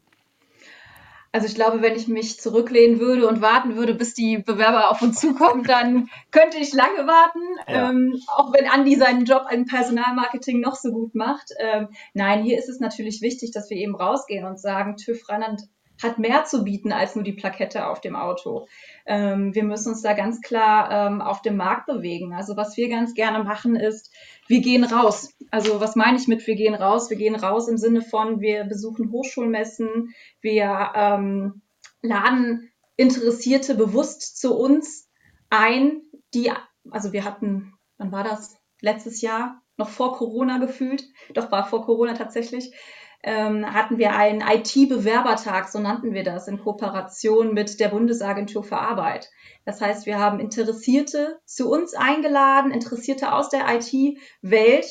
Also 1.34 1.46
ich 1.46 1.54
glaube, 1.54 1.80
wenn 1.80 1.96
ich 1.96 2.08
mich 2.08 2.38
zurücklehnen 2.38 3.00
würde 3.00 3.26
und 3.26 3.40
warten 3.40 3.74
würde, 3.74 3.94
bis 3.94 4.12
die 4.12 4.36
Bewerber 4.36 4.90
auf 4.90 5.00
uns 5.00 5.18
zukommen, 5.18 5.64
dann 5.66 6.10
könnte 6.30 6.58
ich 6.58 6.74
lange 6.74 7.06
warten, 7.06 7.40
ja. 7.66 7.90
ähm, 7.90 8.20
auch 8.26 8.52
wenn 8.52 8.68
Andi 8.68 8.96
seinen 8.96 9.24
Job 9.24 9.46
im 9.50 9.64
Personalmarketing 9.64 10.60
noch 10.60 10.76
so 10.76 10.92
gut 10.92 11.14
macht. 11.14 11.50
Ähm, 11.58 11.88
nein, 12.12 12.42
hier 12.42 12.58
ist 12.58 12.68
es 12.68 12.80
natürlich 12.80 13.22
wichtig, 13.22 13.50
dass 13.52 13.70
wir 13.70 13.78
eben 13.78 13.96
rausgehen 13.96 14.46
und 14.46 14.60
sagen, 14.60 14.98
TÜV 14.98 15.26
Rheinland 15.30 15.62
hat 16.02 16.18
mehr 16.18 16.44
zu 16.44 16.64
bieten 16.64 16.92
als 16.92 17.14
nur 17.14 17.25
die 17.25 17.32
Plakette 17.32 17.87
auf 17.87 18.00
dem 18.00 18.16
Auto. 18.16 18.66
Ähm, 19.06 19.54
wir 19.54 19.64
müssen 19.64 19.90
uns 19.90 20.02
da 20.02 20.12
ganz 20.14 20.40
klar 20.40 20.90
ähm, 20.90 21.21
auf 21.21 21.42
dem 21.42 21.56
Markt 21.56 21.87
bewegen. 21.87 22.35
Also 22.35 22.56
was 22.56 22.76
wir 22.76 22.88
ganz 22.88 23.14
gerne 23.14 23.44
machen 23.44 23.76
ist, 23.76 24.12
wir 24.47 24.61
gehen 24.61 24.85
raus. 24.85 25.32
Also 25.50 25.80
was 25.80 25.97
meine 25.97 26.18
ich 26.18 26.28
mit, 26.28 26.47
wir 26.47 26.56
gehen 26.56 26.75
raus? 26.75 27.11
Wir 27.11 27.16
gehen 27.16 27.35
raus 27.35 27.68
im 27.68 27.78
Sinne 27.78 28.02
von, 28.02 28.40
wir 28.40 28.64
besuchen 28.64 29.12
Hochschulmessen, 29.12 30.14
wir 30.40 30.92
ähm, 30.94 31.62
laden 32.02 32.71
Interessierte 32.97 33.75
bewusst 33.75 34.38
zu 34.38 34.56
uns 34.56 35.09
ein, 35.50 36.02
die, 36.35 36.52
also 36.90 37.12
wir 37.12 37.25
hatten, 37.25 37.75
wann 37.99 38.12
war 38.12 38.25
das? 38.25 38.56
Letztes 38.80 39.21
Jahr, 39.21 39.62
noch 39.76 39.88
vor 39.88 40.16
Corona 40.16 40.59
gefühlt, 40.59 41.04
doch 41.35 41.50
war 41.52 41.66
vor 41.66 41.85
Corona 41.85 42.14
tatsächlich, 42.14 42.75
ähm, 43.23 43.73
hatten 43.73 43.99
wir 43.99 44.14
einen 44.14 44.41
IT-Bewerbertag, 44.41 45.69
so 45.69 45.79
nannten 45.79 46.12
wir 46.12 46.25
das, 46.25 46.49
in 46.49 46.59
Kooperation 46.59 47.55
mit 47.55 47.79
der 47.79 47.88
Bundesagentur 47.88 48.64
für 48.64 48.79
Arbeit. 48.79 49.31
Das 49.64 49.81
heißt, 49.81 50.07
wir 50.07 50.19
haben 50.19 50.41
Interessierte 50.41 51.38
zu 51.45 51.71
uns 51.71 51.95
eingeladen, 51.95 52.73
Interessierte 52.73 53.33
aus 53.33 53.49
der 53.49 53.67
IT-Welt, 53.69 54.87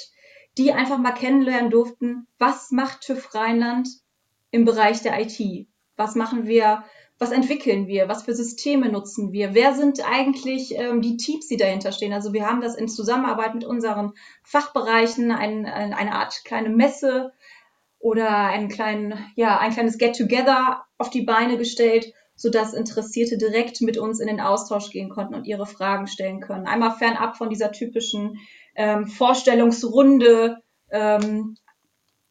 die 0.58 0.72
einfach 0.72 0.98
mal 0.98 1.12
kennenlernen 1.12 1.72
durften, 1.72 2.28
was 2.38 2.72
macht 2.72 3.02
TÜV 3.02 3.34
Rheinland 3.34 3.88
im 4.52 4.66
Bereich 4.66 5.02
der 5.02 5.20
IT? 5.20 5.68
Was 5.96 6.16
machen 6.16 6.46
wir? 6.46 6.84
Was 7.20 7.32
entwickeln 7.32 7.88
wir? 7.88 8.10
Was 8.10 8.24
für 8.24 8.34
Systeme 8.34 8.90
nutzen 8.90 9.32
wir? 9.32 9.54
Wer 9.54 9.76
sind 9.76 10.04
eigentlich 10.04 10.76
ähm, 10.76 11.02
die 11.02 11.18
Teams, 11.18 11.48
die 11.48 11.58
dahinter 11.58 11.92
stehen? 11.92 12.14
Also 12.14 12.34
wir 12.34 12.48
haben 12.48 12.62
das 12.62 12.76
in 12.76 12.88
Zusammenarbeit 12.88 13.54
mit 13.54 13.64
unseren 13.64 14.14
Fachbereichen, 14.44 15.32
ein, 15.32 15.66
ein, 15.66 15.94
eine 15.94 16.14
Art 16.14 16.42
kleine 16.44 16.70
Messe 16.70 17.32
oder 18.02 18.48
einen 18.48 18.68
kleinen, 18.68 19.14
ja, 19.36 19.60
ein 19.60 19.72
kleines 19.72 19.98
Get-Together 19.98 20.84
auf 20.98 21.10
die 21.10 21.22
Beine 21.22 21.58
gestellt, 21.58 22.14
sodass 22.36 22.74
Interessierte 22.74 23.38
direkt 23.38 23.82
mit 23.82 23.98
uns 23.98 24.20
in 24.20 24.28
den 24.28 24.42
Austausch 24.42 24.90
gehen 24.90 25.10
konnten 25.10 25.36
und 25.36 25.46
ihre 25.46 25.68
Fragen 25.68 26.08
stellen 26.08 26.42
können. 26.42 26.66
Einmal 26.66 26.92
fernab 26.92 27.38
von 27.38 27.50
dieser 27.50 27.72
typischen 27.72 28.40
ähm, 28.76 29.06
Vorstellungsrunde 29.06 30.58
ähm, 30.90 31.58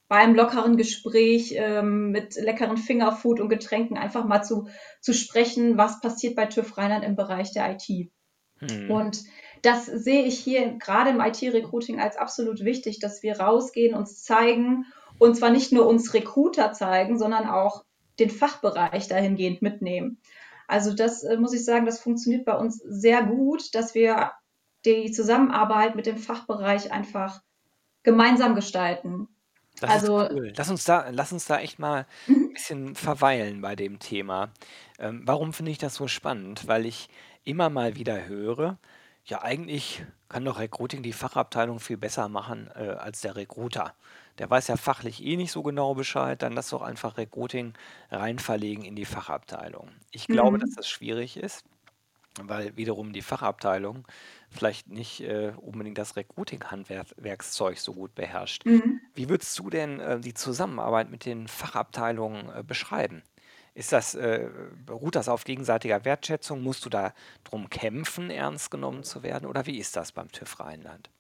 beim 0.08 0.34
lockeren 0.34 0.76
Gespräch 0.76 1.54
ähm, 1.56 2.10
mit 2.10 2.34
leckeren 2.34 2.76
Fingerfood 2.76 3.38
und 3.38 3.48
Getränken 3.48 3.96
einfach 3.96 4.24
mal 4.24 4.42
zu, 4.42 4.66
zu 5.00 5.14
sprechen, 5.14 5.78
was 5.78 6.00
passiert 6.00 6.34
bei 6.34 6.46
TÜV 6.46 6.76
Rheinland 6.76 7.04
im 7.04 7.14
Bereich 7.14 7.52
der 7.52 7.70
IT. 7.70 8.10
Hm. 8.58 8.90
Und 8.90 9.22
das 9.62 9.86
sehe 9.86 10.24
ich 10.24 10.40
hier 10.40 10.78
gerade 10.78 11.10
im 11.10 11.20
IT-Recruiting 11.20 12.00
als 12.00 12.16
absolut 12.16 12.64
wichtig, 12.64 12.98
dass 12.98 13.22
wir 13.22 13.38
rausgehen, 13.38 13.94
uns 13.94 14.24
zeigen 14.24 14.86
und 15.20 15.36
zwar 15.36 15.50
nicht 15.50 15.70
nur 15.70 15.86
uns 15.86 16.14
Recruiter 16.14 16.72
zeigen, 16.72 17.18
sondern 17.18 17.46
auch 17.46 17.84
den 18.18 18.30
Fachbereich 18.30 19.06
dahingehend 19.06 19.60
mitnehmen. 19.60 20.18
Also 20.66 20.94
das 20.94 21.22
äh, 21.22 21.36
muss 21.36 21.52
ich 21.52 21.64
sagen, 21.64 21.84
das 21.84 22.00
funktioniert 22.00 22.46
bei 22.46 22.56
uns 22.56 22.78
sehr 22.78 23.22
gut, 23.24 23.74
dass 23.74 23.94
wir 23.94 24.32
die 24.86 25.12
Zusammenarbeit 25.12 25.94
mit 25.94 26.06
dem 26.06 26.16
Fachbereich 26.16 26.90
einfach 26.90 27.42
gemeinsam 28.02 28.54
gestalten. 28.54 29.28
Das 29.78 29.90
also, 29.90 30.28
cool. 30.30 30.52
Lass 30.56 30.70
uns 30.70 30.84
da, 30.84 31.10
lass 31.10 31.32
uns 31.32 31.44
da 31.44 31.60
echt 31.60 31.78
mal 31.78 32.06
mhm. 32.26 32.34
ein 32.34 32.52
bisschen 32.54 32.94
verweilen 32.94 33.60
bei 33.60 33.76
dem 33.76 33.98
Thema. 33.98 34.52
Ähm, 34.98 35.22
warum 35.26 35.52
finde 35.52 35.70
ich 35.70 35.78
das 35.78 35.94
so 35.94 36.08
spannend? 36.08 36.66
Weil 36.66 36.86
ich 36.86 37.10
immer 37.44 37.68
mal 37.68 37.94
wieder 37.96 38.26
höre, 38.26 38.78
ja, 39.26 39.42
eigentlich 39.42 40.02
kann 40.30 40.46
doch 40.46 40.58
Recruiting 40.58 41.02
die 41.02 41.12
Fachabteilung 41.12 41.78
viel 41.78 41.98
besser 41.98 42.28
machen 42.30 42.70
äh, 42.74 42.88
als 42.88 43.20
der 43.20 43.36
Recruiter 43.36 43.94
der 44.40 44.49
weiß 44.49 44.68
ja 44.68 44.78
fachlich 44.78 45.23
eh 45.23 45.37
nicht 45.37 45.52
so 45.52 45.62
genau 45.62 45.94
Bescheid, 45.94 46.40
dann 46.40 46.54
lass 46.54 46.70
doch 46.70 46.80
einfach 46.80 47.18
Recruiting 47.18 47.75
rein 48.11 48.38
verlegen 48.38 48.87
in 48.87 48.97
die 48.97 49.04
Fachabteilung. 49.04 49.90
Ich 50.12 50.28
glaube, 50.28 50.59
dass 50.59 50.70
mhm. 50.70 50.76
das 50.76 50.88
schwierig 50.88 51.37
ist, 51.37 51.66
weil 52.40 52.75
wiederum 52.75 53.12
die 53.12 53.20
Fachabteilung 53.20 54.09
vielleicht 54.49 54.88
nicht 54.88 55.20
äh, 55.20 55.52
unbedingt 55.59 55.99
das 55.99 56.16
Recruiting-Handwerkszeug 56.16 57.76
so 57.76 57.92
gut 57.92 58.14
beherrscht. 58.14 58.64
Mhm. 58.64 59.02
Wie 59.12 59.28
würdest 59.28 59.59
du 59.59 59.68
denn 59.68 60.00
äh, 60.00 60.18
die 60.18 60.32
Zusammenarbeit 60.32 61.11
mit 61.11 61.26
den 61.26 61.47
Fachabteilungen 61.47 62.49
äh, 62.49 62.62
beschreiben? 62.62 63.23
Ist 63.75 63.92
das, 63.92 64.14
äh, 64.14 64.49
beruht 64.87 65.16
das 65.16 65.28
auf 65.28 65.44
gegenseitiger 65.44 66.06
Wertschätzung? 66.06 66.62
Musst 66.62 66.87
du 66.87 66.88
da 66.88 67.12
drum 67.44 67.68
kämpfen, 67.68 68.30
ernst 68.30 68.70
genommen 68.70 69.04
zu 69.04 69.23
werden? 69.23 69.47
Oder 69.47 69.66
wie 69.66 69.76
ist 69.76 69.97
das 69.97 70.12
beim 70.12 70.32
TÜV 70.32 70.61
Rheinland? 70.61 71.11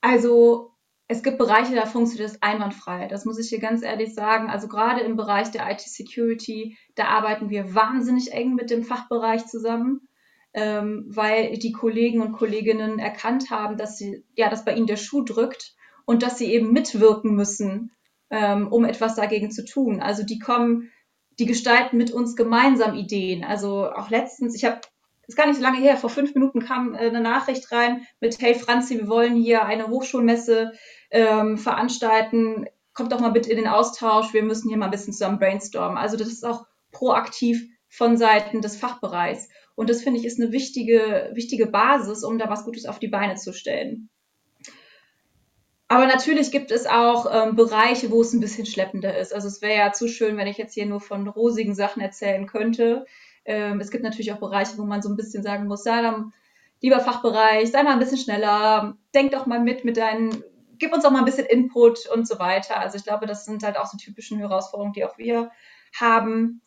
Also 0.00 0.72
es 1.10 1.22
gibt 1.22 1.38
Bereiche, 1.38 1.74
da 1.74 1.86
funktioniert 1.86 2.30
das 2.30 2.42
einwandfrei. 2.42 3.08
Das 3.08 3.24
muss 3.24 3.38
ich 3.38 3.48
hier 3.48 3.60
ganz 3.60 3.82
ehrlich 3.82 4.14
sagen. 4.14 4.50
Also 4.50 4.68
gerade 4.68 5.00
im 5.00 5.16
Bereich 5.16 5.50
der 5.50 5.68
IT-Security, 5.70 6.76
da 6.94 7.06
arbeiten 7.06 7.48
wir 7.48 7.74
wahnsinnig 7.74 8.32
eng 8.32 8.54
mit 8.54 8.70
dem 8.70 8.84
Fachbereich 8.84 9.46
zusammen, 9.46 10.06
ähm, 10.52 11.06
weil 11.08 11.56
die 11.56 11.72
Kollegen 11.72 12.20
und 12.20 12.32
Kolleginnen 12.32 12.98
erkannt 12.98 13.50
haben, 13.50 13.78
dass 13.78 13.96
sie, 13.96 14.22
ja, 14.36 14.50
dass 14.50 14.66
bei 14.66 14.74
ihnen 14.74 14.86
der 14.86 14.96
Schuh 14.96 15.22
drückt 15.24 15.74
und 16.04 16.22
dass 16.22 16.36
sie 16.36 16.52
eben 16.52 16.72
mitwirken 16.72 17.34
müssen, 17.34 17.90
ähm, 18.28 18.68
um 18.70 18.84
etwas 18.84 19.14
dagegen 19.14 19.50
zu 19.50 19.64
tun. 19.64 20.00
Also 20.00 20.24
die 20.24 20.38
kommen, 20.38 20.90
die 21.38 21.46
gestalten 21.46 21.96
mit 21.96 22.10
uns 22.10 22.36
gemeinsam 22.36 22.94
Ideen. 22.94 23.44
Also 23.44 23.90
auch 23.90 24.10
letztens, 24.10 24.54
ich 24.54 24.66
habe 24.66 24.80
ist 25.28 25.36
gar 25.36 25.46
nicht 25.46 25.56
so 25.56 25.62
lange 25.62 25.78
her, 25.78 25.96
vor 25.96 26.10
fünf 26.10 26.34
Minuten 26.34 26.60
kam 26.60 26.94
äh, 26.94 26.98
eine 26.98 27.20
Nachricht 27.20 27.70
rein 27.70 28.06
mit, 28.18 28.40
hey 28.40 28.54
Franzi, 28.54 28.98
wir 28.98 29.08
wollen 29.08 29.36
hier 29.36 29.64
eine 29.64 29.88
Hochschulmesse 29.88 30.72
ähm, 31.10 31.58
veranstalten, 31.58 32.66
kommt 32.94 33.12
doch 33.12 33.20
mal 33.20 33.30
bitte 33.30 33.50
in 33.50 33.58
den 33.58 33.68
Austausch, 33.68 34.32
wir 34.32 34.42
müssen 34.42 34.68
hier 34.68 34.78
mal 34.78 34.86
ein 34.86 34.90
bisschen 34.90 35.12
zusammen 35.12 35.38
brainstormen. 35.38 35.98
Also 35.98 36.16
das 36.16 36.28
ist 36.28 36.44
auch 36.44 36.66
proaktiv 36.90 37.62
von 37.88 38.16
Seiten 38.16 38.62
des 38.62 38.76
Fachbereichs. 38.76 39.48
Und 39.76 39.90
das 39.90 40.02
finde 40.02 40.18
ich 40.18 40.26
ist 40.26 40.40
eine 40.40 40.50
wichtige, 40.50 41.30
wichtige 41.34 41.66
Basis, 41.66 42.24
um 42.24 42.38
da 42.38 42.50
was 42.50 42.64
Gutes 42.64 42.86
auf 42.86 42.98
die 42.98 43.08
Beine 43.08 43.36
zu 43.36 43.52
stellen. 43.52 44.08
Aber 45.88 46.06
natürlich 46.06 46.50
gibt 46.50 46.70
es 46.70 46.86
auch 46.86 47.26
ähm, 47.30 47.54
Bereiche, 47.54 48.10
wo 48.10 48.20
es 48.20 48.32
ein 48.32 48.40
bisschen 48.40 48.66
schleppender 48.66 49.16
ist. 49.16 49.34
Also 49.34 49.48
es 49.48 49.62
wäre 49.62 49.78
ja 49.78 49.92
zu 49.92 50.08
schön, 50.08 50.36
wenn 50.36 50.46
ich 50.46 50.58
jetzt 50.58 50.74
hier 50.74 50.86
nur 50.86 51.00
von 51.00 51.28
rosigen 51.28 51.74
Sachen 51.74 52.02
erzählen 52.02 52.46
könnte. 52.46 53.06
Ähm, 53.48 53.80
es 53.80 53.90
gibt 53.90 54.04
natürlich 54.04 54.30
auch 54.32 54.38
Bereiche, 54.38 54.76
wo 54.76 54.84
man 54.84 55.00
so 55.00 55.08
ein 55.08 55.16
bisschen 55.16 55.42
sagen 55.42 55.66
muss, 55.66 55.86
ja, 55.86 56.02
dann, 56.02 56.34
lieber 56.82 57.00
Fachbereich, 57.00 57.70
sei 57.70 57.82
mal 57.82 57.94
ein 57.94 57.98
bisschen 57.98 58.18
schneller, 58.18 58.96
denk 59.14 59.32
doch 59.32 59.46
mal 59.46 59.58
mit 59.58 59.86
mit 59.86 59.96
deinen, 59.96 60.44
gib 60.78 60.92
uns 60.92 61.06
auch 61.06 61.10
mal 61.10 61.20
ein 61.20 61.24
bisschen 61.24 61.46
Input 61.46 62.06
und 62.14 62.28
so 62.28 62.38
weiter. 62.38 62.78
Also 62.78 62.98
ich 62.98 63.04
glaube, 63.04 63.26
das 63.26 63.46
sind 63.46 63.62
halt 63.62 63.78
auch 63.78 63.86
so 63.86 63.96
typischen 63.96 64.38
Herausforderungen, 64.38 64.92
die 64.92 65.04
auch 65.04 65.16
wir 65.16 65.50
haben. 65.98 66.60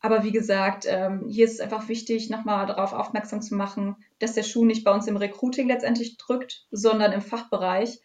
Aber 0.00 0.24
wie 0.24 0.32
gesagt, 0.32 0.86
ähm, 0.88 1.26
hier 1.28 1.44
ist 1.44 1.54
es 1.54 1.60
einfach 1.60 1.88
wichtig, 1.88 2.30
nochmal 2.30 2.66
darauf 2.66 2.94
aufmerksam 2.94 3.42
zu 3.42 3.54
machen, 3.54 3.96
dass 4.18 4.32
der 4.32 4.44
Schuh 4.44 4.64
nicht 4.64 4.84
bei 4.84 4.92
uns 4.94 5.06
im 5.08 5.16
Recruiting 5.18 5.68
letztendlich 5.68 6.16
drückt, 6.16 6.66
sondern 6.70 7.12
im 7.12 7.20
Fachbereich. 7.20 8.00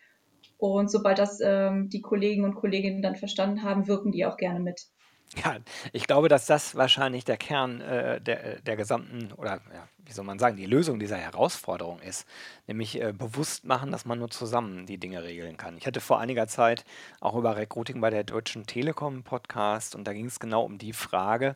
Und 0.58 0.92
sobald 0.92 1.20
das 1.20 1.40
ähm, 1.42 1.90
die 1.90 2.02
Kollegen 2.02 2.44
und 2.44 2.56
Kolleginnen 2.56 3.02
dann 3.02 3.16
verstanden 3.16 3.64
haben, 3.64 3.88
wirken 3.88 4.12
die 4.12 4.26
auch 4.26 4.36
gerne 4.36 4.60
mit. 4.60 4.88
Ja, 5.44 5.58
ich 5.94 6.06
glaube, 6.06 6.30
dass 6.30 6.46
das 6.46 6.76
wahrscheinlich 6.76 7.26
der 7.26 7.38
Kern 7.38 7.82
äh, 7.82 8.22
der, 8.22 8.62
der 8.62 8.76
gesamten, 8.76 9.32
oder 9.34 9.62
ja, 9.74 9.88
wie 10.06 10.12
soll 10.12 10.26
man 10.26 10.40
sagen, 10.40 10.58
die 10.58 10.66
Lösung 10.66 11.00
dieser 11.00 11.18
Herausforderung 11.18 12.00
ist. 12.00 12.28
Nämlich 12.68 13.02
äh, 13.02 13.14
bewusst 13.14 13.66
machen, 13.66 13.92
dass 13.92 14.06
man 14.06 14.20
nur 14.20 14.30
zusammen 14.30 14.86
die 14.86 14.98
Dinge 14.98 15.24
regeln 15.24 15.58
kann. 15.58 15.78
Ich 15.78 15.88
hatte 15.88 16.02
vor 16.02 16.20
einiger 16.20 16.48
Zeit 16.48 16.86
auch 17.20 17.36
über 17.36 17.56
Recruiting 17.56 18.02
bei 18.02 18.10
der 18.10 18.24
Deutschen 18.24 18.66
Telekom 18.66 19.24
Podcast 19.24 19.96
und 19.96 20.06
da 20.06 20.14
ging 20.14 20.26
es 20.26 20.40
genau 20.40 20.64
um 20.64 20.78
die 20.78 20.94
Frage. 20.94 21.56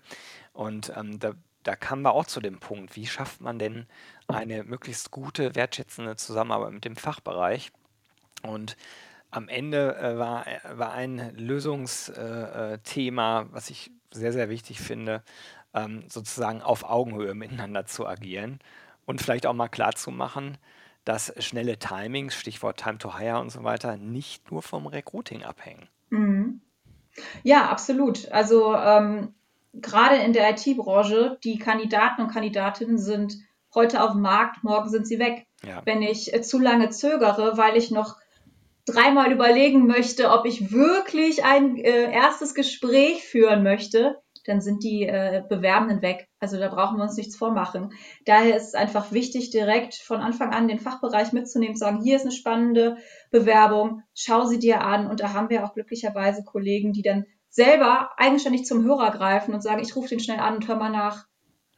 Und 0.54 0.92
ähm, 0.96 1.20
da, 1.20 1.34
da 1.64 1.76
kamen 1.76 2.02
wir 2.02 2.14
auch 2.14 2.26
zu 2.26 2.40
dem 2.40 2.60
Punkt, 2.60 2.96
wie 2.96 3.06
schafft 3.06 3.42
man 3.42 3.60
denn 3.60 3.86
eine 4.28 4.64
möglichst 4.64 5.12
gute, 5.12 5.56
wertschätzende 5.56 6.16
Zusammenarbeit 6.16 6.72
mit 6.72 6.86
dem 6.86 6.96
Fachbereich? 6.96 7.72
Und 8.44 8.78
am 9.32 9.50
Ende 9.50 9.98
äh, 9.98 10.18
war, 10.18 10.48
äh, 10.48 10.60
war 10.74 10.94
ein 10.94 11.36
Lösungsthema, 11.36 13.42
äh, 13.42 13.44
äh 13.44 13.48
was 13.52 13.70
ich 13.70 13.92
sehr, 14.12 14.34
sehr 14.34 14.50
wichtig 14.50 14.80
finde, 14.80 15.24
ähm, 15.74 16.06
sozusagen 16.10 16.62
auf 16.62 16.84
Augenhöhe 16.84 17.34
miteinander 17.34 17.86
zu 17.86 18.08
agieren 18.08 18.60
und 19.06 19.22
vielleicht 19.22 19.46
auch 19.46 19.54
mal 19.54 19.68
klar 19.68 19.96
zu 19.96 20.12
machen, 20.12 20.58
dass 21.06 21.34
schnelle 21.40 21.80
Timings, 21.80 22.36
Stichwort 22.36 22.78
Time 22.78 22.98
to 22.98 23.18
Hire 23.18 23.40
und 23.40 23.50
so 23.50 23.64
weiter, 23.64 23.98
nicht 23.98 24.52
nur 24.52 24.62
vom 24.62 24.88
Recruiting 24.88 25.44
abhängen. 25.44 25.88
Mhm. 26.10 26.62
Ja, 27.44 27.70
absolut. 27.70 28.30
Also 28.32 28.76
ähm, 28.76 29.34
gerade 29.74 30.18
in 30.18 30.34
der 30.34 30.52
IT-Branche, 30.52 31.38
die 31.44 31.58
Kandidaten 31.58 32.22
und 32.22 32.32
Kandidatinnen 32.32 32.98
sind 32.98 33.38
heute 33.74 34.04
auf 34.04 34.12
dem 34.12 34.22
Markt, 34.22 34.64
morgen 34.64 34.90
sind 34.90 35.08
sie 35.08 35.20
weg. 35.20 35.46
Ja. 35.64 35.82
Wenn 35.86 36.02
ich 36.02 36.34
äh, 36.34 36.42
zu 36.42 36.60
lange 36.60 36.90
zögere, 36.90 37.58
weil 37.58 37.78
ich 37.78 37.92
noch 37.92 38.18
dreimal 38.88 39.32
überlegen 39.32 39.86
möchte, 39.86 40.32
ob 40.32 40.46
ich 40.46 40.72
wirklich 40.72 41.44
ein 41.44 41.78
äh, 41.78 42.12
erstes 42.12 42.56
Gespräch 42.56 43.24
führen 43.24 43.62
möchte, 43.62 44.18
dann 44.46 44.62
sind 44.62 44.84
die 44.84 45.04
äh, 45.04 45.44
Bewerbenden 45.48 46.02
weg. 46.02 46.28
Also 46.40 46.58
da 46.58 46.70
brauchen 46.70 46.98
wir 46.98 47.04
uns 47.04 47.18
nichts 47.18 47.36
vormachen. 47.36 47.92
Daher 48.26 48.56
ist 48.56 48.68
es 48.68 48.74
einfach 48.74 49.12
wichtig, 49.12 49.50
direkt 49.50 49.96
von 49.96 50.22
Anfang 50.22 50.54
an 50.54 50.68
den 50.68 50.80
Fachbereich 50.80 51.34
mitzunehmen, 51.34 51.76
zu 51.76 51.82
sagen, 51.82 52.02
hier 52.02 52.16
ist 52.16 52.24
eine 52.24 52.32
spannende 52.32 52.98
Bewerbung, 53.30 54.04
schau 54.16 54.46
sie 54.46 54.60
dir 54.60 54.82
an. 54.82 55.08
Und 55.08 55.20
da 55.20 55.34
haben 55.34 55.50
wir 55.50 55.66
auch 55.66 55.74
glücklicherweise 55.74 56.44
Kollegen, 56.44 56.94
die 56.94 57.02
dann 57.02 57.26
selber 57.50 58.12
eigenständig 58.18 58.66
zum 58.66 58.84
Hörer 58.84 59.12
greifen 59.12 59.54
und 59.54 59.62
sagen, 59.62 59.82
ich 59.82 59.96
rufe 59.96 60.10
den 60.10 60.20
schnell 60.20 60.40
an 60.40 60.56
und 60.56 60.68
hör 60.68 60.78
mal 60.78 60.90
nach, 60.90 61.26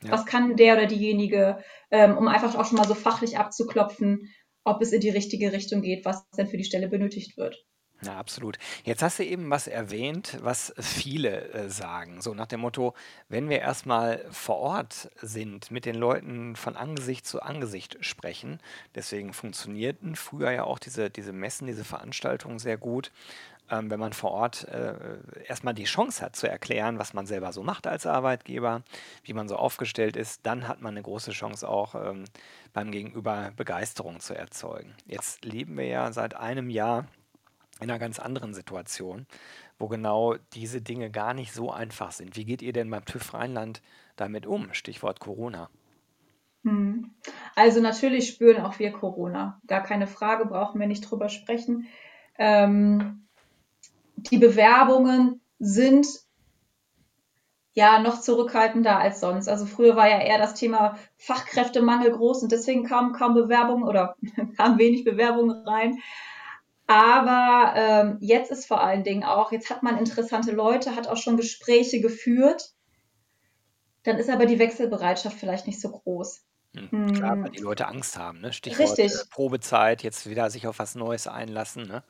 ja. 0.04 0.12
was 0.12 0.26
kann 0.26 0.56
der 0.56 0.76
oder 0.76 0.86
diejenige, 0.86 1.64
ähm, 1.90 2.18
um 2.18 2.28
einfach 2.28 2.56
auch 2.56 2.66
schon 2.66 2.78
mal 2.78 2.88
so 2.88 2.96
fachlich 2.96 3.38
abzuklopfen, 3.38 4.30
ob 4.64 4.82
es 4.82 4.92
in 4.92 5.02
die 5.02 5.10
richtige 5.10 5.52
Richtung 5.52 5.82
geht, 5.82 6.06
was 6.06 6.30
denn 6.32 6.48
für 6.48 6.58
die 6.58 6.64
Stelle 6.64 6.88
benötigt 6.88 7.38
wird. 7.38 7.66
Ja, 8.02 8.18
absolut. 8.18 8.58
Jetzt 8.86 9.02
hast 9.04 9.20
du 9.20 9.26
eben 9.26 9.50
was 9.50 9.68
erwähnt, 9.68 10.38
was 10.42 10.74
viele 10.80 11.50
äh, 11.50 11.70
sagen. 11.70 12.22
So 12.22 12.34
nach 12.34 12.48
dem 12.48 12.62
Motto, 12.62 12.94
wenn 13.28 13.50
wir 13.50 13.60
erstmal 13.60 14.26
vor 14.32 14.58
Ort 14.58 15.10
sind, 15.22 15.70
mit 15.70 15.86
den 15.86 15.96
Leuten 15.96 16.56
von 16.56 16.78
Angesicht 16.78 17.26
zu 17.26 17.42
Angesicht 17.42 17.98
sprechen, 18.00 18.60
deswegen 18.96 19.34
funktionierten 19.34 20.16
früher 20.16 20.52
ja 20.52 20.64
auch 20.64 20.80
diese, 20.80 21.10
diese 21.10 21.34
Messen, 21.34 21.68
diese 21.68 21.84
Veranstaltungen 21.84 22.60
sehr 22.60 22.78
gut, 22.78 23.12
ähm, 23.70 23.90
wenn 23.90 24.00
man 24.00 24.14
vor 24.14 24.32
Ort 24.32 24.68
äh, 24.68 25.20
erstmal 25.48 25.74
die 25.74 25.86
Chance 25.86 26.24
hat 26.24 26.36
zu 26.36 26.50
erklären, 26.50 27.00
was 27.00 27.14
man 27.14 27.26
selber 27.26 27.54
so 27.54 27.64
macht 27.64 27.88
als 27.88 28.06
Arbeitgeber, 28.06 28.84
wie 29.24 29.34
man 29.34 29.48
so 29.48 29.56
aufgestellt 29.56 30.16
ist, 30.16 30.46
dann 30.46 30.68
hat 30.68 30.82
man 30.82 30.94
eine 30.94 31.04
große 31.04 31.32
Chance 31.32 31.68
auch 31.68 31.96
ähm, 31.96 32.26
beim 32.74 32.92
Gegenüber 32.92 33.52
Begeisterung 33.56 34.20
zu 34.20 34.36
erzeugen. 34.36 34.94
Jetzt 35.06 35.46
leben 35.46 35.78
wir 35.78 35.86
ja 35.86 36.12
seit 36.12 36.36
einem 36.36 36.70
Jahr 36.70 37.08
in 37.80 37.90
einer 37.90 38.00
ganz 38.00 38.20
anderen 38.20 38.54
Situation, 38.54 39.26
wo 39.78 39.88
genau 39.88 40.36
diese 40.54 40.82
Dinge 40.82 41.10
gar 41.10 41.34
nicht 41.34 41.54
so 41.54 41.72
einfach 41.72 42.12
sind. 42.12 42.36
Wie 42.36 42.46
geht 42.46 42.62
ihr 42.62 42.74
denn 42.74 42.90
beim 42.90 43.06
TÜV 43.06 43.34
Rheinland 43.34 43.82
damit 44.16 44.46
um? 44.46 44.74
Stichwort 44.74 45.20
Corona. 45.20 45.70
Hm. 46.64 47.12
Also 47.56 47.80
natürlich 47.80 48.28
spüren 48.28 48.64
auch 48.64 48.80
wir 48.80 48.92
Corona. 48.92 49.62
Gar 49.68 49.84
keine 49.84 50.08
Frage, 50.08 50.46
brauchen 50.46 50.80
wir 50.80 50.88
nicht 50.88 51.10
drüber 51.10 51.30
sprechen. 51.30 51.88
Ähm, 52.38 53.29
die 54.24 54.38
Bewerbungen 54.38 55.42
sind 55.60 56.08
ja 57.74 58.00
noch 58.00 58.20
zurückhaltender 58.20 58.98
als 58.98 59.20
sonst. 59.20 59.48
Also 59.48 59.66
früher 59.66 59.96
war 59.96 60.10
ja 60.10 60.20
eher 60.20 60.38
das 60.38 60.54
Thema 60.54 60.98
Fachkräftemangel 61.18 62.12
groß 62.12 62.44
und 62.44 62.52
deswegen 62.52 62.84
kamen 62.84 63.14
kaum 63.14 63.34
Bewerbungen 63.34 63.84
oder 63.84 64.16
kamen 64.58 64.78
wenig 64.80 65.04
Bewerbungen 65.04 65.68
rein. 65.68 66.00
Aber 66.88 67.74
ähm, 67.76 68.18
jetzt 68.20 68.52
ist 68.52 68.66
vor 68.66 68.82
allen 68.82 69.04
Dingen 69.04 69.24
auch, 69.24 69.52
jetzt 69.52 69.70
hat 69.70 69.84
man 69.84 70.00
interessante 70.00 70.52
Leute, 70.52 70.96
hat 70.96 71.08
auch 71.08 71.18
schon 71.18 71.38
Gespräche 71.38 72.02
geführt. 72.02 72.74
Dann 74.04 74.18
ist 74.18 74.30
aber 74.30 74.48
die 74.48 74.60
Wechselbereitschaft 74.60 75.38
vielleicht 75.38 75.68
nicht 75.68 75.80
so 75.80 75.92
groß. 75.92 76.44
Hm, 76.76 77.14
klar, 77.14 77.42
weil 77.42 77.52
die 77.52 77.62
Leute 77.62 77.88
Angst 77.88 78.18
haben, 78.18 78.42
ne? 78.42 78.54
Stichwort 78.54 79.00
äh, 79.00 79.10
Probezeit, 79.32 80.04
jetzt 80.04 80.30
wieder 80.30 80.50
sich 80.50 80.68
auf 80.68 80.80
was 80.80 80.96
Neues 80.96 81.28
einlassen, 81.28 81.88
ne? 81.88 82.04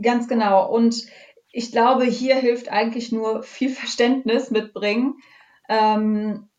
Ganz 0.00 0.26
genau. 0.26 0.70
Und 0.70 1.06
ich 1.52 1.72
glaube, 1.72 2.04
hier 2.04 2.36
hilft 2.36 2.70
eigentlich 2.70 3.12
nur 3.12 3.42
viel 3.42 3.70
Verständnis 3.70 4.50
mitbringen. 4.50 5.16
Ähm, 5.68 6.50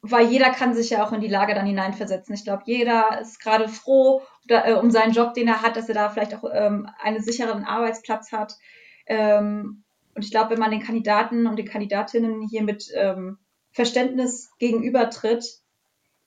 weil 0.00 0.26
jeder 0.26 0.50
kann 0.50 0.74
sich 0.74 0.90
ja 0.90 1.04
auch 1.04 1.12
in 1.12 1.20
die 1.20 1.28
Lage 1.28 1.54
dann 1.54 1.66
hineinversetzen. 1.66 2.34
Ich 2.34 2.44
glaube, 2.44 2.62
jeder 2.66 3.20
ist 3.20 3.40
gerade 3.40 3.68
froh 3.68 4.22
da, 4.46 4.66
äh, 4.66 4.74
um 4.74 4.90
seinen 4.90 5.12
Job, 5.12 5.34
den 5.34 5.48
er 5.48 5.62
hat, 5.62 5.76
dass 5.76 5.88
er 5.88 5.94
da 5.94 6.08
vielleicht 6.08 6.34
auch 6.34 6.44
ähm, 6.52 6.88
einen 7.00 7.22
sicheren 7.22 7.64
Arbeitsplatz 7.64 8.32
hat. 8.32 8.56
Ähm, 9.06 9.84
und 10.14 10.24
ich 10.24 10.30
glaube, 10.30 10.50
wenn 10.50 10.58
man 10.58 10.70
den 10.70 10.82
Kandidaten 10.82 11.46
und 11.46 11.56
den 11.56 11.66
Kandidatinnen 11.66 12.42
hier 12.42 12.62
mit 12.62 12.90
ähm, 12.94 13.38
Verständnis 13.72 14.50
gegenübertritt, 14.58 15.44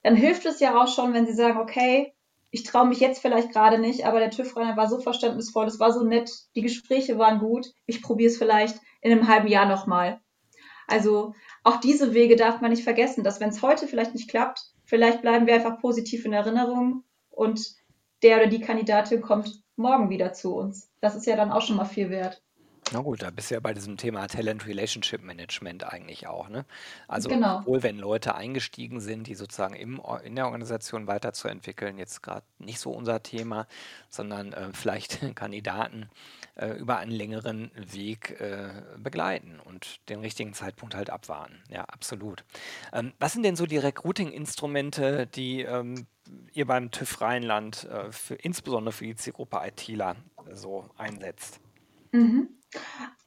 dann 0.02 0.16
hilft 0.16 0.46
es 0.46 0.60
ja 0.60 0.80
auch 0.80 0.88
schon, 0.88 1.14
wenn 1.14 1.26
sie 1.26 1.34
sagen, 1.34 1.58
okay, 1.58 2.14
ich 2.50 2.62
traue 2.62 2.86
mich 2.86 3.00
jetzt 3.00 3.20
vielleicht 3.20 3.52
gerade 3.52 3.78
nicht, 3.78 4.06
aber 4.06 4.18
der 4.20 4.30
TÜV-Rainer 4.30 4.76
war 4.76 4.88
so 4.88 5.00
verständnisvoll, 5.00 5.66
es 5.66 5.80
war 5.80 5.92
so 5.92 6.04
nett, 6.04 6.30
die 6.54 6.62
Gespräche 6.62 7.18
waren 7.18 7.38
gut, 7.38 7.66
ich 7.86 8.02
probiere 8.02 8.30
es 8.30 8.38
vielleicht 8.38 8.78
in 9.00 9.12
einem 9.12 9.28
halben 9.28 9.48
Jahr 9.48 9.66
nochmal. 9.66 10.20
Also 10.86 11.34
auch 11.64 11.80
diese 11.80 12.14
Wege 12.14 12.36
darf 12.36 12.60
man 12.60 12.70
nicht 12.70 12.84
vergessen, 12.84 13.24
dass 13.24 13.40
wenn 13.40 13.48
es 13.48 13.62
heute 13.62 13.88
vielleicht 13.88 14.14
nicht 14.14 14.30
klappt, 14.30 14.60
vielleicht 14.84 15.22
bleiben 15.22 15.46
wir 15.46 15.54
einfach 15.54 15.80
positiv 15.80 16.24
in 16.24 16.32
Erinnerung 16.32 17.02
und 17.30 17.74
der 18.22 18.36
oder 18.38 18.46
die 18.46 18.60
Kandidatin 18.60 19.20
kommt 19.20 19.62
morgen 19.76 20.08
wieder 20.10 20.32
zu 20.32 20.54
uns. 20.54 20.90
Das 21.00 21.16
ist 21.16 21.26
ja 21.26 21.36
dann 21.36 21.52
auch 21.52 21.62
schon 21.62 21.76
mal 21.76 21.84
viel 21.84 22.10
wert. 22.10 22.42
Na 22.92 23.00
gut, 23.00 23.22
da 23.22 23.30
bist 23.30 23.50
du 23.50 23.54
ja 23.54 23.60
bei 23.60 23.74
diesem 23.74 23.96
Thema 23.96 24.28
Talent 24.28 24.64
Relationship 24.64 25.20
Management 25.20 25.82
eigentlich 25.92 26.28
auch, 26.28 26.48
ne? 26.48 26.64
Also 27.08 27.28
Genau. 27.28 27.58
sowohl 27.62 27.82
wenn 27.82 27.98
Leute 27.98 28.36
eingestiegen 28.36 29.00
sind, 29.00 29.26
die 29.26 29.34
sozusagen 29.34 29.74
im, 29.74 30.00
in 30.22 30.36
der 30.36 30.46
Organisation 30.46 31.08
weiterzuentwickeln, 31.08 31.98
jetzt 31.98 32.22
gerade 32.22 32.46
nicht 32.60 32.78
so 32.78 32.92
unser 32.92 33.24
Thema, 33.24 33.66
sondern 34.08 34.52
äh, 34.52 34.72
vielleicht 34.72 35.18
Kandidaten 35.34 36.08
äh, 36.54 36.68
über 36.78 36.98
einen 36.98 37.10
längeren 37.10 37.72
Weg 37.74 38.40
äh, 38.40 38.68
begleiten 38.98 39.58
und 39.58 40.08
den 40.08 40.20
richtigen 40.20 40.54
Zeitpunkt 40.54 40.94
halt 40.94 41.10
abwarten. 41.10 41.64
Ja, 41.68 41.82
absolut. 41.86 42.44
Ähm, 42.92 43.12
was 43.18 43.32
sind 43.32 43.42
denn 43.42 43.56
so 43.56 43.66
die 43.66 43.78
Recruiting-Instrumente, 43.78 45.26
die 45.26 45.62
ähm, 45.62 46.06
ihr 46.52 46.66
beim 46.66 46.92
TÜV 46.92 47.20
Rheinland 47.20 47.82
äh, 47.90 48.12
für, 48.12 48.36
insbesondere 48.36 48.92
für 48.92 49.06
die 49.06 49.16
Zielgruppe 49.16 49.60
ITler 49.64 50.14
so 50.52 50.88
einsetzt? 50.96 51.58
Mhm. 52.12 52.48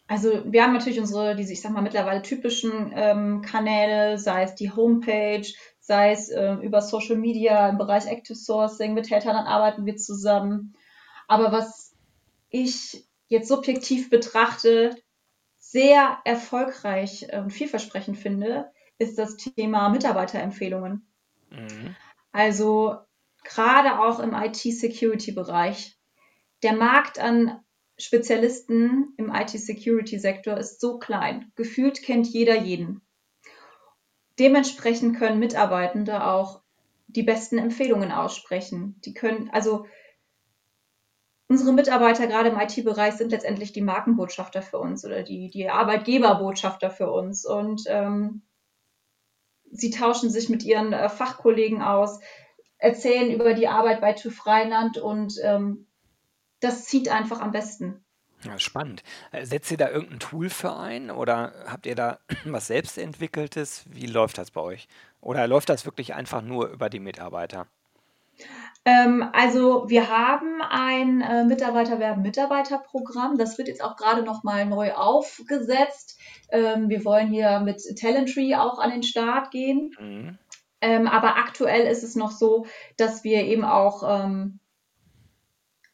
Also 0.07 0.41
wir 0.51 0.63
haben 0.63 0.73
natürlich 0.73 0.99
unsere, 0.99 1.35
diese, 1.35 1.53
ich 1.53 1.61
sag 1.61 1.71
mal, 1.71 1.83
mittlerweile 1.83 2.23
typischen 2.23 2.91
ähm, 2.95 3.41
Kanäle, 3.43 4.17
sei 4.17 4.43
es 4.43 4.55
die 4.55 4.71
Homepage, 4.71 5.45
sei 5.79 6.11
es 6.11 6.29
äh, 6.29 6.53
über 6.61 6.81
Social 6.81 7.15
Media 7.15 7.69
im 7.69 7.77
Bereich 7.77 8.07
Active 8.07 8.35
Sourcing, 8.35 8.95
mit 8.95 9.11
Headhuntern 9.11 9.45
arbeiten 9.45 9.85
wir 9.85 9.97
zusammen. 9.97 10.73
Aber 11.27 11.51
was 11.51 11.93
ich 12.49 13.07
jetzt 13.27 13.47
subjektiv 13.47 14.09
betrachte, 14.09 14.95
sehr 15.59 16.17
erfolgreich 16.25 17.27
und 17.31 17.51
vielversprechend 17.51 18.17
finde, 18.17 18.71
ist 18.97 19.19
das 19.19 19.37
Thema 19.37 19.89
Mitarbeiterempfehlungen. 19.89 21.07
Mhm. 21.51 21.95
Also 22.31 22.97
gerade 23.43 23.99
auch 23.99 24.19
im 24.19 24.33
IT-Security-Bereich. 24.33 25.97
Der 26.63 26.73
Markt 26.73 27.19
an 27.19 27.59
Spezialisten 27.99 29.13
im 29.17 29.29
IT-Security-Sektor 29.29 30.57
ist 30.57 30.79
so 30.79 30.99
klein. 30.99 31.51
Gefühlt 31.55 32.01
kennt 32.01 32.27
jeder 32.27 32.55
jeden. 32.55 33.01
Dementsprechend 34.39 35.17
können 35.17 35.37
Mitarbeitende 35.37 36.25
auch 36.25 36.61
die 37.07 37.23
besten 37.23 37.57
Empfehlungen 37.57 38.13
aussprechen. 38.13 39.01
Die 39.03 39.13
können, 39.13 39.49
also 39.51 39.85
unsere 41.49 41.73
Mitarbeiter 41.73 42.27
gerade 42.27 42.49
im 42.49 42.59
IT-Bereich 42.59 43.15
sind 43.15 43.31
letztendlich 43.31 43.73
die 43.73 43.81
Markenbotschafter 43.81 44.61
für 44.61 44.79
uns 44.79 45.03
oder 45.03 45.23
die, 45.23 45.49
die 45.49 45.69
Arbeitgeberbotschafter 45.69 46.91
für 46.91 47.11
uns. 47.11 47.45
Und 47.45 47.83
ähm, 47.87 48.43
sie 49.71 49.89
tauschen 49.89 50.29
sich 50.29 50.47
mit 50.47 50.63
ihren 50.63 50.93
äh, 50.93 51.09
Fachkollegen 51.09 51.81
aus, 51.81 52.21
erzählen 52.77 53.29
über 53.29 53.53
die 53.53 53.67
Arbeit 53.67 53.99
bei 53.99 54.13
TÜV 54.13 54.45
Rheinland 54.45 54.97
und 54.97 55.33
ähm, 55.43 55.88
das 56.59 56.85
zieht 56.85 57.09
einfach 57.09 57.39
am 57.41 57.51
besten. 57.51 58.03
Ja, 58.43 58.57
spannend. 58.57 59.03
Äh, 59.31 59.45
setzt 59.45 59.69
ihr 59.71 59.77
da 59.77 59.89
irgendein 59.89 60.19
Tool 60.19 60.49
für 60.49 60.75
ein 60.75 61.11
oder 61.11 61.53
habt 61.67 61.85
ihr 61.85 61.95
da 61.95 62.19
was 62.45 62.67
selbst 62.67 62.97
entwickeltes? 62.97 63.83
Wie 63.89 64.05
läuft 64.05 64.37
das 64.37 64.51
bei 64.51 64.61
euch? 64.61 64.87
Oder 65.21 65.47
läuft 65.47 65.69
das 65.69 65.85
wirklich 65.85 66.13
einfach 66.13 66.41
nur 66.41 66.69
über 66.69 66.89
die 66.89 67.01
Mitarbeiter? 67.01 67.67
Ähm, 68.85 69.29
also 69.33 69.89
wir 69.89 70.09
haben 70.09 70.61
ein 70.61 71.19
äh, 71.21 71.43
Mitarbeiterwerben-Mitarbeiterprogramm. 71.43 73.37
Das 73.37 73.57
wird 73.57 73.67
jetzt 73.67 73.83
auch 73.83 73.97
gerade 73.97 74.23
nochmal 74.23 74.65
neu 74.65 74.93
aufgesetzt. 74.93 76.17
Ähm, 76.49 76.87
wir 76.87 77.03
wollen 77.03 77.27
hier 77.27 77.59
mit 77.59 77.81
Talentry 77.99 78.55
auch 78.55 78.79
an 78.79 78.91
den 78.91 79.03
Start 79.03 79.51
gehen. 79.51 79.91
Mhm. 79.99 80.37
Ähm, 80.81 81.07
aber 81.07 81.35
aktuell 81.35 81.85
ist 81.87 82.03
es 82.03 82.15
noch 82.15 82.31
so, 82.31 82.65
dass 82.95 83.25
wir 83.25 83.43
eben 83.43 83.65
auch 83.65 84.03
ähm, 84.07 84.59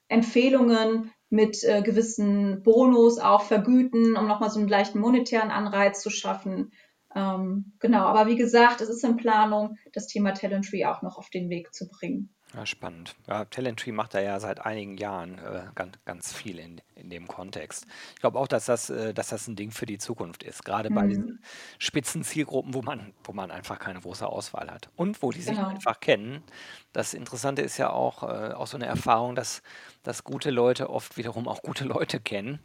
Empfehlungen 0.08 1.12
mit 1.30 1.64
äh, 1.64 1.82
gewissen 1.82 2.62
Bonus 2.64 3.20
auch 3.20 3.44
vergüten, 3.44 4.16
um 4.16 4.28
nochmal 4.28 4.50
so 4.50 4.60
einen 4.60 4.70
leichten 4.70 5.00
monetären 5.00 5.52
Anreiz 5.52 6.02
zu 6.02 6.10
schaffen. 6.10 6.72
Ähm, 7.16 7.74
genau, 7.80 8.06
aber 8.06 8.28
wie 8.28 8.36
gesagt, 8.36 8.82
es 8.82 8.90
ist 8.90 9.04
in 9.04 9.18
Planung, 9.18 9.78
das 9.94 10.08
Thema 10.08 10.34
Talentry 10.34 10.86
auch 10.86 11.02
noch 11.02 11.18
auf 11.18 11.30
den 11.30 11.50
Weg 11.50 11.74
zu 11.74 11.88
bringen. 11.88 12.35
Ja, 12.56 12.66
spannend. 12.66 13.16
Ja, 13.28 13.44
Talentry 13.44 13.92
macht 13.92 14.14
da 14.14 14.22
ja 14.22 14.40
seit 14.40 14.62
einigen 14.66 14.96
Jahren 14.98 15.40
äh, 15.40 15.66
ganz, 15.76 15.98
ganz 16.06 16.32
viel 16.34 16.58
in, 16.60 16.80
in 16.96 17.10
dem 17.10 17.28
Kontext. 17.28 17.86
Ich 18.14 18.22
glaube 18.22 18.40
auch, 18.40 18.48
dass 18.48 18.64
das, 18.66 18.90
äh, 18.90 19.14
dass 19.14 19.28
das 19.28 19.48
ein 19.50 19.58
Ding 19.58 19.72
für 19.72 19.86
die 19.86 19.98
Zukunft 19.98 20.42
ist, 20.42 20.64
gerade 20.64 20.90
bei 20.90 21.06
diesen 21.06 21.26
Mhm. 21.26 21.40
Spitzenzielgruppen, 21.80 22.74
wo 22.74 22.82
man, 22.82 23.14
wo 23.26 23.34
man 23.34 23.52
einfach 23.52 23.78
keine 23.80 24.00
große 24.00 24.26
Auswahl 24.26 24.72
hat 24.72 24.90
und 24.96 25.22
wo 25.22 25.32
die 25.34 25.42
sich 25.42 25.58
Genau. 25.58 25.68
einfach 25.68 26.00
kennen. 26.00 26.46
Das 26.94 27.14
Interessante 27.14 27.62
ist 27.62 27.78
ja 27.78 27.90
auch, 27.90 28.24
äh, 28.24 28.54
auch 28.54 28.68
so 28.68 28.78
eine 28.78 28.86
Erfahrung, 28.86 29.36
dass, 29.36 29.62
dass 30.04 30.24
gute 30.24 30.50
Leute 30.50 30.90
oft 30.90 31.18
wiederum 31.18 31.50
auch 31.50 31.62
gute 31.62 31.84
Leute 31.84 32.22
kennen. 32.22 32.64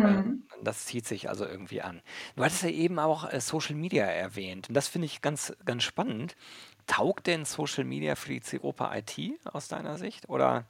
Äh, 0.00 0.22
Mhm. 0.24 0.42
das 0.62 0.86
zieht 0.86 1.06
sich 1.06 1.28
also 1.28 1.46
irgendwie 1.46 1.82
an. 1.82 2.02
Du 2.36 2.44
hattest 2.44 2.62
ja 2.62 2.68
eben 2.70 2.98
auch 2.98 3.30
äh, 3.30 3.40
Social 3.40 3.74
Media 3.76 4.04
erwähnt 4.04 4.68
und 4.68 4.74
das 4.74 4.88
finde 4.88 5.06
ich 5.06 5.22
ganz, 5.22 5.54
ganz 5.64 5.82
spannend. 5.84 6.36
Taugt 6.86 7.26
denn 7.26 7.44
Social 7.44 7.84
Media 7.84 8.14
für 8.14 8.30
die 8.30 8.40
Zielgruppe 8.40 8.90
IT 8.92 9.38
aus 9.44 9.68
deiner 9.68 9.98
Sicht 9.98 10.28
oder 10.28 10.64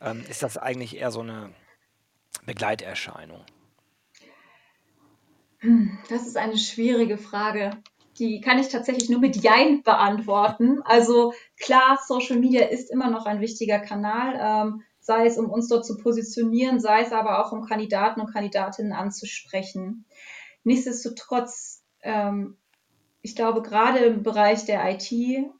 ähm, 0.00 0.24
ist 0.28 0.42
das 0.42 0.56
eigentlich 0.56 0.96
eher 0.96 1.10
so 1.10 1.20
eine 1.20 1.50
Begleiterscheinung? 2.46 3.44
Hm, 5.58 5.98
Das 6.08 6.26
ist 6.26 6.36
eine 6.36 6.56
schwierige 6.56 7.18
Frage. 7.18 7.70
Die 8.18 8.40
kann 8.40 8.58
ich 8.58 8.68
tatsächlich 8.68 9.08
nur 9.08 9.20
mit 9.20 9.42
Jein 9.42 9.82
beantworten. 9.82 10.82
Also 10.84 11.32
klar, 11.58 11.98
Social 12.06 12.38
Media 12.38 12.66
ist 12.66 12.90
immer 12.90 13.10
noch 13.10 13.26
ein 13.26 13.40
wichtiger 13.40 13.78
Kanal, 13.78 14.38
ähm, 14.40 14.82
sei 15.00 15.26
es 15.26 15.38
um 15.38 15.48
uns 15.48 15.68
dort 15.68 15.86
zu 15.86 15.96
positionieren, 15.96 16.80
sei 16.80 17.02
es 17.02 17.12
aber 17.12 17.44
auch 17.44 17.52
um 17.52 17.64
Kandidaten 17.64 18.20
und 18.20 18.32
Kandidatinnen 18.32 18.92
anzusprechen. 18.92 20.04
Nichtsdestotrotz, 20.64 21.82
ähm, 22.02 22.58
ich 23.22 23.36
glaube, 23.36 23.62
gerade 23.62 23.98
im 24.00 24.22
Bereich 24.22 24.64
der 24.64 24.90
IT 24.90 25.10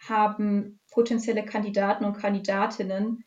haben 0.09 0.81
potenzielle 0.91 1.45
Kandidaten 1.45 2.05
und 2.05 2.19
Kandidatinnen 2.19 3.25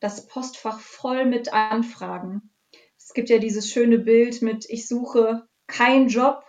das 0.00 0.26
Postfach 0.26 0.80
voll 0.80 1.26
mit 1.26 1.52
Anfragen. 1.52 2.50
Es 2.96 3.12
gibt 3.12 3.28
ja 3.28 3.38
dieses 3.38 3.70
schöne 3.70 3.98
Bild 3.98 4.40
mit, 4.40 4.64
ich 4.68 4.88
suche 4.88 5.46
keinen 5.66 6.08
Job, 6.08 6.42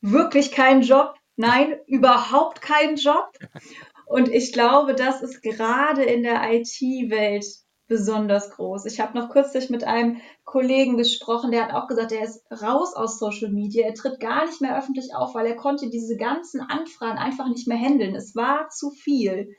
wirklich 0.00 0.52
keinen 0.52 0.82
Job, 0.82 1.14
nein, 1.36 1.78
überhaupt 1.86 2.60
keinen 2.60 2.96
Job. 2.96 3.30
Und 4.06 4.28
ich 4.28 4.52
glaube, 4.52 4.94
das 4.94 5.22
ist 5.22 5.40
gerade 5.42 6.02
in 6.02 6.22
der 6.22 6.52
IT-Welt 6.52 7.46
besonders 7.90 8.50
groß. 8.50 8.86
Ich 8.86 9.00
habe 9.00 9.18
noch 9.18 9.30
kürzlich 9.30 9.68
mit 9.68 9.82
einem 9.82 10.18
Kollegen 10.44 10.96
gesprochen, 10.96 11.50
der 11.50 11.64
hat 11.64 11.74
auch 11.74 11.88
gesagt, 11.88 12.12
er 12.12 12.22
ist 12.22 12.40
raus 12.62 12.94
aus 12.94 13.18
Social 13.18 13.50
Media, 13.50 13.84
er 13.84 13.94
tritt 13.94 14.20
gar 14.20 14.46
nicht 14.46 14.60
mehr 14.60 14.78
öffentlich 14.78 15.12
auf, 15.12 15.34
weil 15.34 15.46
er 15.46 15.56
konnte 15.56 15.90
diese 15.90 16.16
ganzen 16.16 16.60
Anfragen 16.60 17.18
einfach 17.18 17.48
nicht 17.48 17.66
mehr 17.66 17.76
handeln. 17.76 18.14
Es 18.14 18.36
war 18.36 18.68
zu 18.68 18.90
viel. 18.90 19.56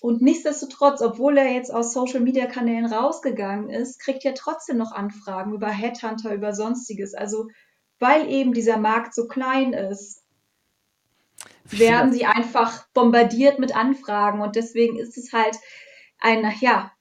Und 0.00 0.22
nichtsdestotrotz, 0.22 1.02
obwohl 1.02 1.36
er 1.36 1.52
jetzt 1.52 1.74
aus 1.74 1.92
Social 1.92 2.20
Media 2.20 2.46
Kanälen 2.46 2.86
rausgegangen 2.86 3.70
ist, 3.70 3.98
kriegt 3.98 4.24
er 4.24 4.34
trotzdem 4.34 4.76
noch 4.76 4.92
Anfragen 4.92 5.52
über 5.52 5.68
Headhunter, 5.68 6.32
über 6.32 6.54
sonstiges. 6.54 7.12
Also, 7.14 7.48
weil 7.98 8.30
eben 8.30 8.52
dieser 8.52 8.78
Markt 8.78 9.14
so 9.16 9.26
klein 9.26 9.72
ist, 9.72 10.22
werden 11.64 12.12
sie 12.12 12.24
einfach 12.24 12.86
bombardiert 12.94 13.58
mit 13.58 13.74
Anfragen. 13.74 14.42
Und 14.42 14.54
deswegen 14.54 14.96
ist 14.96 15.18
es 15.18 15.32
halt 15.32 15.58
ein, 16.20 16.48
ja, 16.60 16.92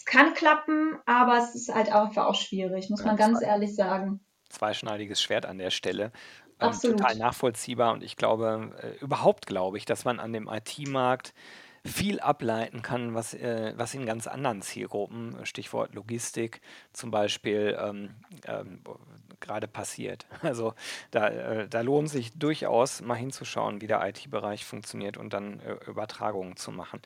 es 0.00 0.04
kann 0.06 0.34
klappen, 0.34 0.98
aber 1.06 1.38
es 1.38 1.54
ist 1.54 1.72
halt 1.74 1.92
einfach 1.92 2.26
auch 2.26 2.34
schwierig, 2.34 2.90
muss 2.90 3.04
Ja, 3.04 3.04
man 3.04 3.16
ganz 3.16 3.40
ehrlich 3.42 3.74
sagen. 3.74 4.24
zweischneidiges 4.48 5.20
Schwert 5.22 5.46
an 5.46 5.58
der 5.58 5.70
Stelle. 5.70 6.12
Ähm, 6.60 6.80
total 6.82 7.14
Absolut. 7.14 7.16
nachvollziehbar 7.16 7.92
und 7.92 8.02
ich 8.02 8.16
glaube, 8.16 8.74
äh, 8.82 9.02
überhaupt 9.04 9.46
glaube 9.46 9.78
ich, 9.78 9.84
dass 9.86 10.04
man 10.04 10.20
an 10.20 10.32
dem 10.32 10.48
IT-Markt 10.48 11.32
viel 11.86 12.20
ableiten 12.20 12.82
kann, 12.82 13.14
was, 13.14 13.32
äh, 13.32 13.72
was 13.76 13.94
in 13.94 14.04
ganz 14.04 14.26
anderen 14.26 14.60
Zielgruppen, 14.60 15.38
äh, 15.38 15.46
Stichwort 15.46 15.94
Logistik 15.94 16.60
zum 16.92 17.10
Beispiel, 17.10 17.78
ähm, 17.80 18.16
ähm, 18.46 18.82
gerade 19.40 19.66
passiert. 19.68 20.26
Also 20.42 20.74
da, 21.10 21.28
äh, 21.28 21.68
da 21.68 21.80
lohnt 21.80 22.10
sich 22.10 22.32
durchaus 22.38 23.00
mal 23.00 23.14
hinzuschauen, 23.14 23.80
wie 23.80 23.86
der 23.86 24.06
IT-Bereich 24.06 24.66
funktioniert 24.66 25.16
und 25.16 25.32
dann 25.32 25.60
äh, 25.60 25.72
Übertragungen 25.86 26.56
zu 26.56 26.70
machen. 26.72 27.00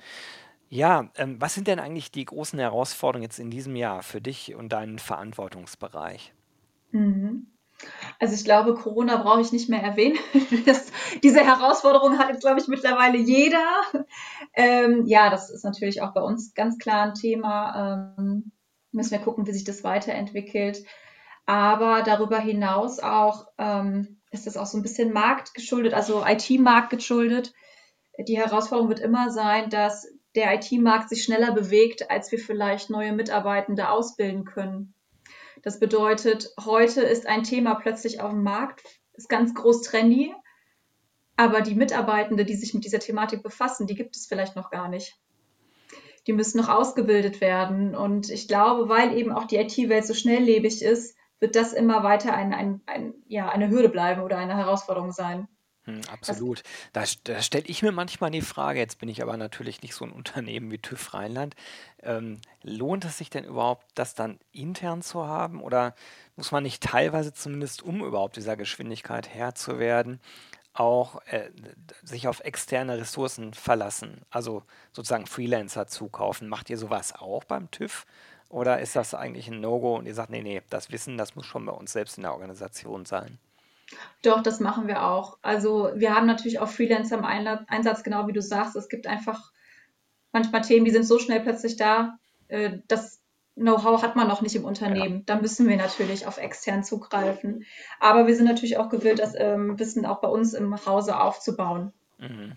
Ja, 0.69 1.11
ähm, 1.17 1.41
was 1.41 1.55
sind 1.55 1.69
denn 1.69 1.79
eigentlich 1.79 2.11
die 2.11 2.25
großen 2.25 2.59
Herausforderungen 2.59 3.25
jetzt 3.25 3.39
in 3.39 3.51
diesem 3.51 3.77
Jahr 3.77 4.03
für 4.03 4.21
dich 4.21 4.55
und 4.55 4.71
deinen 4.71 4.99
Verantwortungsbereich? 4.99 6.33
Mhm. 6.91 7.47
Also 8.19 8.35
ich 8.35 8.45
glaube, 8.45 8.75
Corona 8.75 9.17
brauche 9.17 9.41
ich 9.41 9.53
nicht 9.53 9.69
mehr 9.69 9.83
erwähnen. 9.83 10.19
Das, 10.67 10.91
diese 11.23 11.41
Herausforderung 11.41 12.19
hat 12.19 12.41
glaube 12.41 12.61
ich, 12.61 12.69
mittlerweile 12.69 13.19
jeder. 13.19 13.67
Ähm, 14.55 15.05
ja, 15.07 15.31
das 15.31 15.51
ist 15.51 15.65
natürlich 15.65 16.01
auch 16.01 16.15
bei 16.15 16.23
uns 16.23 16.55
ganz 16.55 16.79
klar 16.79 17.07
ein 17.07 17.15
Thema. 17.15 18.15
Ähm, 18.19 18.53
müssen 18.93 19.11
wir 19.11 19.19
gucken, 19.19 19.47
wie 19.47 19.53
sich 19.53 19.65
das 19.65 19.85
weiterentwickelt. 19.85 20.85
Aber 21.47 22.03
darüber 22.03 22.39
hinaus 22.39 23.01
auch 23.01 23.49
ähm, 23.59 24.21
ist 24.31 24.47
es 24.47 24.57
auch 24.57 24.67
so 24.67 24.79
ein 24.79 24.83
bisschen 24.83 25.13
marktgeschuldet, 25.13 25.93
also 25.93 26.25
IT-Markt 26.27 26.91
geschuldet. 26.91 27.53
Die 28.19 28.39
Herausforderung 28.39 28.89
wird 28.89 29.01
immer 29.01 29.31
sein, 29.31 29.69
dass 29.71 30.07
der 30.35 30.55
IT-Markt 30.55 31.09
sich 31.09 31.23
schneller 31.23 31.53
bewegt, 31.53 32.11
als 32.11 32.33
wir 32.33 32.39
vielleicht 32.39 32.91
neue 32.91 33.13
Mitarbeitende 33.13 33.89
ausbilden 33.89 34.45
können. 34.45 34.95
Das 35.63 35.81
bedeutet, 35.81 36.51
heute 36.65 37.03
ist 37.03 37.27
ein 37.27 37.43
Thema 37.43 37.75
plötzlich 37.75 38.21
auf 38.21 38.31
dem 38.31 38.43
Markt, 38.43 38.83
ist 39.15 39.29
ganz 39.29 39.55
groß 39.55 39.83
trendy, 39.83 40.35
aber 41.37 41.61
die 41.61 41.75
Mitarbeitende, 41.75 42.45
die 42.45 42.55
sich 42.55 42.75
mit 42.75 42.85
dieser 42.85 42.99
Thematik 42.99 43.43
befassen, 43.43 43.87
die 43.87 43.95
gibt 43.95 44.17
es 44.17 44.27
vielleicht 44.27 44.57
noch 44.57 44.71
gar 44.71 44.89
nicht. 44.89 45.19
Die 46.27 46.33
müssen 46.33 46.59
noch 46.59 46.69
ausgebildet 46.69 47.41
werden. 47.41 47.95
Und 47.95 48.31
ich 48.31 48.49
glaube, 48.49 48.89
weil 48.89 49.17
eben 49.17 49.33
auch 49.33 49.45
die 49.45 49.57
IT-Welt 49.57 50.07
so 50.07 50.15
schnelllebig 50.15 50.83
ist, 50.83 51.17
wird 51.41 51.57
das 51.57 51.73
immer 51.73 52.03
weiter 52.03 52.35
ein, 52.35 52.55
ein, 52.55 52.81
ein, 52.87 53.15
ja, 53.27 53.49
eine 53.49 53.69
Hürde 53.69 53.89
bleiben 53.89 54.23
oder 54.23 54.39
eine 54.39 54.57
Herausforderung 54.57 55.13
sein. 55.13 55.49
Hm, 55.87 56.01
absolut. 56.11 56.63
Da, 56.95 57.05
da 57.25 57.43
stelle 57.43 57.67
ich 57.67 57.83
mir 57.83 57.93
manchmal 57.93 58.31
die 58.31 58.41
Frage, 58.41 58.79
jetzt 58.79 58.99
bin 58.99 59.09
ich 59.11 59.23
aber 59.23 59.37
natürlich 59.37 59.83
nicht 59.83 59.95
so 59.95 60.05
ein 60.07 60.13
Unternehmen 60.13 60.71
wie 60.71 60.79
TÜV 60.79 61.13
Rheinland, 61.13 61.55
ähm, 62.03 62.41
lohnt 62.63 63.05
es 63.05 63.19
sich 63.19 63.29
denn 63.29 63.45
überhaupt, 63.45 63.87
das 63.95 64.15
dann 64.15 64.39
intern 64.53 65.03
zu 65.03 65.27
haben 65.27 65.61
oder 65.63 65.95
muss 66.37 66.53
man 66.53 66.63
nicht 66.63 66.83
teilweise 66.83 67.35
zumindest, 67.35 67.83
um 67.83 68.03
überhaupt 68.03 68.37
dieser 68.37 68.57
Geschwindigkeit 68.57 69.29
Herr 69.29 69.55
zu 69.55 69.79
werden, 69.79 70.21
auch 70.73 71.21
äh, 71.27 71.51
sich 72.03 72.29
auf 72.29 72.41
externe 72.41 72.97
Ressourcen 72.99 73.53
verlassen, 73.55 74.23
also 74.31 74.63
sozusagen 74.93 75.27
Freelancer 75.27 75.87
zukaufen? 75.87 76.49
Macht 76.49 76.71
ihr 76.71 76.79
sowas 76.79 77.15
auch 77.15 77.45
beim 77.45 77.71
TÜV 77.71 78.07
oder 78.49 78.81
ist 78.81 78.97
das 78.97 79.15
eigentlich 79.15 79.49
ein 79.49 79.61
No-Go 79.61 79.97
und 79.97 80.07
ihr 80.07 80.15
sagt, 80.15 80.31
nee, 80.31 80.43
nee, 80.43 80.63
das 80.71 80.91
Wissen, 80.91 81.19
das 81.19 81.37
muss 81.37 81.45
schon 81.47 81.67
bei 81.67 81.73
uns 81.73 81.93
selbst 81.93 82.17
in 82.17 82.23
der 82.23 82.33
Organisation 82.33 83.05
sein? 83.05 83.39
Doch, 84.23 84.43
das 84.43 84.61
machen 84.61 84.87
wir 84.87 85.05
auch. 85.05 85.39
Also 85.43 85.91
wir 85.95 86.15
haben 86.15 86.27
natürlich 86.27 86.59
auch 86.59 86.69
Freelancer 86.69 87.19
im 87.19 87.25
Einla- 87.25 87.67
Einsatz, 87.69 88.03
genau 88.03 88.27
wie 88.27 88.33
du 88.33 88.43
sagst. 88.43 88.77
Es 88.77 88.89
gibt 88.89 89.07
einfach 89.07 89.53
manchmal 90.33 90.63
Themen, 90.63 90.85
die 90.85 90.91
sind 90.91 91.05
so 91.05 91.19
schnell 91.19 91.41
plötzlich 91.41 91.77
da, 91.77 92.19
äh, 92.49 92.79
das 92.89 93.21
Know-how 93.57 94.03
hat 94.03 94.17
man 94.17 94.27
noch 94.27 94.43
nicht 94.43 94.57
im 94.57 94.63
Ja. 94.63 94.69
Unternehmen. 94.69 95.25
Da 95.27 95.37
müssen 95.37 95.69
wir 95.69 95.77
natürlich 95.77 96.27
auf 96.27 96.39
extern 96.39 96.83
zugreifen. 96.83 97.65
Aber 98.01 98.27
wir 98.27 98.35
sind 98.35 98.47
natürlich 98.47 98.79
auch 98.79 98.89
gewillt, 98.89 99.21
das 99.21 99.35
ähm, 99.37 99.79
Wissen 99.79 100.07
auch 100.07 100.21
bei 100.21 100.29
uns 100.29 100.55
im 100.55 100.75
Hause 100.87 101.21
aufzubauen. 101.21 101.93
Mhm. 102.19 102.55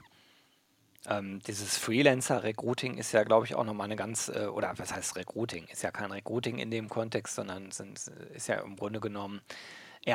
Ähm, 1.08 1.40
dieses 1.46 1.78
Freelancer-Recruiting 1.78 2.98
ist 2.98 3.12
ja, 3.12 3.24
glaube 3.24 3.46
ich, 3.46 3.54
auch 3.54 3.64
nochmal 3.64 3.86
eine 3.86 3.96
ganz, 3.96 4.30
äh, 4.30 4.48
oder 4.48 4.74
was 4.78 4.94
heißt 4.94 5.16
Recruiting? 5.16 5.66
Ist 5.72 5.84
ja 5.84 5.92
kein 5.92 6.12
Recruiting 6.12 6.58
in 6.58 6.72
dem 6.72 6.90
Kontext, 6.90 7.36
sondern 7.36 7.70
sind, 7.72 8.00
ist 8.34 8.48
ja 8.48 8.56
im 8.62 8.76
Grunde 8.76 9.00
genommen 9.00 9.42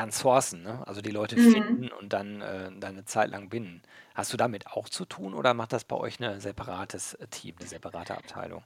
ein 0.01 0.11
Sourcen, 0.11 0.63
ne? 0.63 0.87
Also 0.87 1.01
die 1.03 1.11
Leute 1.11 1.37
Mhm. 1.37 1.77
finden 1.77 1.91
und 1.93 2.13
dann, 2.13 2.41
äh, 2.41 2.71
dann 2.79 2.83
eine 2.95 3.05
Zeit 3.05 3.31
lang 3.31 3.49
binden. 3.51 3.83
Hast 4.15 4.33
du 4.33 4.37
damit 4.37 4.67
auch 4.69 4.89
zu 4.89 5.05
tun 5.05 5.35
oder 5.35 5.55
macht 5.55 5.73
das 5.73 5.85
bei 5.85 5.97
euch 5.97 6.21
ein 6.21 6.41
separates 6.41 7.15
äh, 7.15 7.27
Team, 7.29 7.57
eine 7.59 7.67
separate 7.67 8.17
Abteilung? 8.17 8.65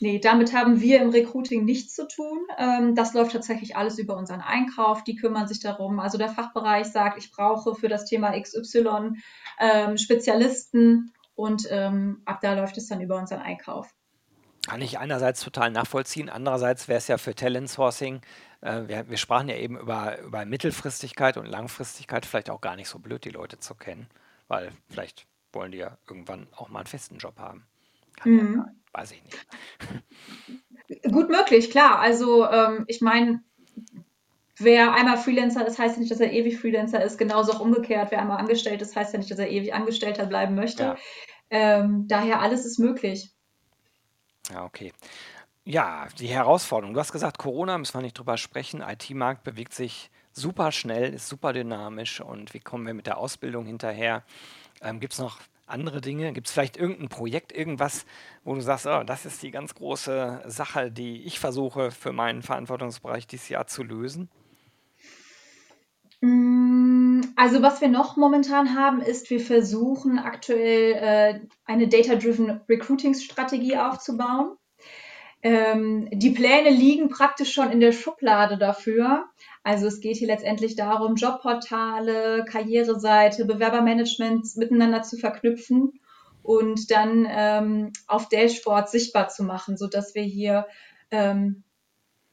Nee, 0.00 0.20
damit 0.20 0.52
haben 0.52 0.80
wir 0.80 1.00
im 1.00 1.10
Recruiting 1.10 1.64
nichts 1.64 1.94
zu 1.94 2.06
tun. 2.06 2.46
Ähm, 2.56 2.94
das 2.94 3.14
läuft 3.14 3.32
tatsächlich 3.32 3.76
alles 3.76 3.98
über 3.98 4.16
unseren 4.16 4.40
Einkauf. 4.40 5.02
Die 5.02 5.16
kümmern 5.16 5.48
sich 5.48 5.60
darum. 5.60 5.98
Also 5.98 6.18
der 6.18 6.28
Fachbereich 6.28 6.86
sagt, 6.86 7.18
ich 7.18 7.30
brauche 7.32 7.74
für 7.74 7.88
das 7.88 8.04
Thema 8.04 8.34
XY 8.36 9.16
ähm, 9.58 9.96
Spezialisten 9.98 11.12
und 11.34 11.66
ähm, 11.70 12.22
ab 12.26 12.40
da 12.42 12.54
läuft 12.54 12.76
es 12.78 12.86
dann 12.88 13.00
über 13.00 13.16
unseren 13.18 13.40
Einkauf. 13.40 13.92
Kann 14.68 14.82
ich 14.82 14.98
einerseits 14.98 15.40
total 15.42 15.70
nachvollziehen, 15.70 16.28
andererseits 16.28 16.88
wäre 16.88 16.98
es 16.98 17.08
ja 17.08 17.16
für 17.18 17.34
Talent 17.34 17.70
Sourcing, 17.70 18.20
äh, 18.60 18.82
wir, 18.86 19.08
wir 19.08 19.16
sprachen 19.16 19.48
ja 19.48 19.56
eben 19.56 19.78
über, 19.78 20.18
über 20.20 20.44
Mittelfristigkeit 20.44 21.36
und 21.38 21.46
Langfristigkeit, 21.46 22.26
vielleicht 22.26 22.50
auch 22.50 22.60
gar 22.60 22.76
nicht 22.76 22.88
so 22.88 22.98
blöd, 22.98 23.24
die 23.24 23.30
Leute 23.30 23.58
zu 23.58 23.74
kennen, 23.74 24.08
weil 24.48 24.72
vielleicht 24.90 25.26
wollen 25.52 25.72
die 25.72 25.78
ja 25.78 25.96
irgendwann 26.08 26.48
auch 26.54 26.68
mal 26.68 26.80
einen 26.80 26.86
festen 26.86 27.16
Job 27.18 27.38
haben. 27.38 27.66
Kann 28.16 28.34
ja 28.34 28.44
sein, 28.46 28.54
Mhm. 28.56 28.64
weiß 28.92 29.12
ich 29.12 29.24
nicht. 29.24 29.46
Gut 31.12 31.28
möglich, 31.30 31.70
klar. 31.70 31.98
Also 32.00 32.46
ähm, 32.48 32.84
ich 32.88 33.00
meine, 33.00 33.42
wer 34.58 34.92
einmal 34.94 35.18
Freelancer 35.18 35.66
ist, 35.66 35.78
heißt 35.78 35.96
ja 35.96 36.00
nicht, 36.00 36.10
dass 36.10 36.20
er 36.20 36.32
ewig 36.32 36.58
Freelancer 36.58 37.02
ist. 37.02 37.18
Genauso 37.18 37.52
auch 37.52 37.60
umgekehrt, 37.60 38.10
wer 38.10 38.20
einmal 38.20 38.38
angestellt 38.38 38.82
ist, 38.82 38.96
heißt 38.96 39.12
ja 39.12 39.18
nicht, 39.18 39.30
dass 39.30 39.38
er 39.38 39.50
ewig 39.50 39.74
Angestellter 39.74 40.26
bleiben 40.26 40.54
möchte. 40.54 40.82
Ja, 40.82 40.96
Ähm, 41.50 42.06
daher 42.08 42.40
alles 42.42 42.66
ist 42.66 42.78
möglich. 42.78 43.34
Ja, 44.50 44.64
okay. 44.64 44.92
Ja, 45.64 46.08
die 46.18 46.28
Herausforderung. 46.28 46.94
Du 46.94 47.00
hast 47.00 47.12
gesagt, 47.12 47.38
Corona, 47.38 47.76
müssen 47.76 47.94
wir 47.94 48.02
nicht 48.02 48.18
drüber 48.18 48.38
sprechen. 48.38 48.80
IT-Markt 48.80 49.44
bewegt 49.44 49.74
sich 49.74 50.10
super 50.32 50.72
schnell, 50.72 51.12
ist 51.12 51.28
super 51.28 51.52
dynamisch 51.52 52.20
und 52.20 52.54
wie 52.54 52.60
kommen 52.60 52.86
wir 52.86 52.94
mit 52.94 53.06
der 53.06 53.18
Ausbildung 53.18 53.66
hinterher? 53.66 54.22
Ähm, 54.80 55.00
Gibt 55.00 55.12
es 55.12 55.18
noch 55.18 55.38
andere 55.66 56.00
Dinge? 56.00 56.32
Gibt 56.32 56.46
es 56.46 56.52
vielleicht 56.52 56.76
irgendein 56.76 57.08
Projekt, 57.08 57.52
irgendwas, 57.52 58.06
wo 58.44 58.54
du 58.54 58.60
sagst, 58.60 58.86
oh, 58.86 59.02
das 59.02 59.26
ist 59.26 59.42
die 59.42 59.50
ganz 59.50 59.74
große 59.74 60.44
Sache, 60.46 60.90
die 60.90 61.24
ich 61.24 61.38
versuche 61.38 61.90
für 61.90 62.12
meinen 62.12 62.42
Verantwortungsbereich 62.42 63.26
dieses 63.26 63.48
Jahr 63.48 63.66
zu 63.66 63.82
lösen? 63.82 64.30
Mm, 66.20 66.97
also 67.36 67.62
was 67.62 67.80
wir 67.80 67.88
noch 67.88 68.16
momentan 68.16 68.74
haben, 68.74 69.00
ist, 69.00 69.30
wir 69.30 69.40
versuchen 69.40 70.18
aktuell 70.18 70.92
äh, 70.92 71.40
eine 71.64 71.88
Data-Driven 71.88 72.60
Recruiting-Strategie 72.68 73.76
aufzubauen. 73.76 74.56
Ähm, 75.42 76.08
die 76.12 76.30
Pläne 76.30 76.70
liegen 76.70 77.08
praktisch 77.08 77.52
schon 77.52 77.70
in 77.70 77.80
der 77.80 77.92
Schublade 77.92 78.58
dafür. 78.58 79.26
Also 79.62 79.86
es 79.86 80.00
geht 80.00 80.16
hier 80.16 80.26
letztendlich 80.26 80.74
darum, 80.74 81.14
Jobportale, 81.14 82.44
Karriereseite, 82.44 83.44
Bewerbermanagement 83.44 84.56
miteinander 84.56 85.02
zu 85.02 85.16
verknüpfen 85.16 85.92
und 86.42 86.90
dann 86.90 87.26
ähm, 87.30 87.92
auf 88.06 88.28
Dashboard 88.28 88.88
sichtbar 88.88 89.28
zu 89.28 89.44
machen, 89.44 89.76
sodass 89.76 90.14
wir 90.14 90.22
hier 90.22 90.66
ähm, 91.10 91.62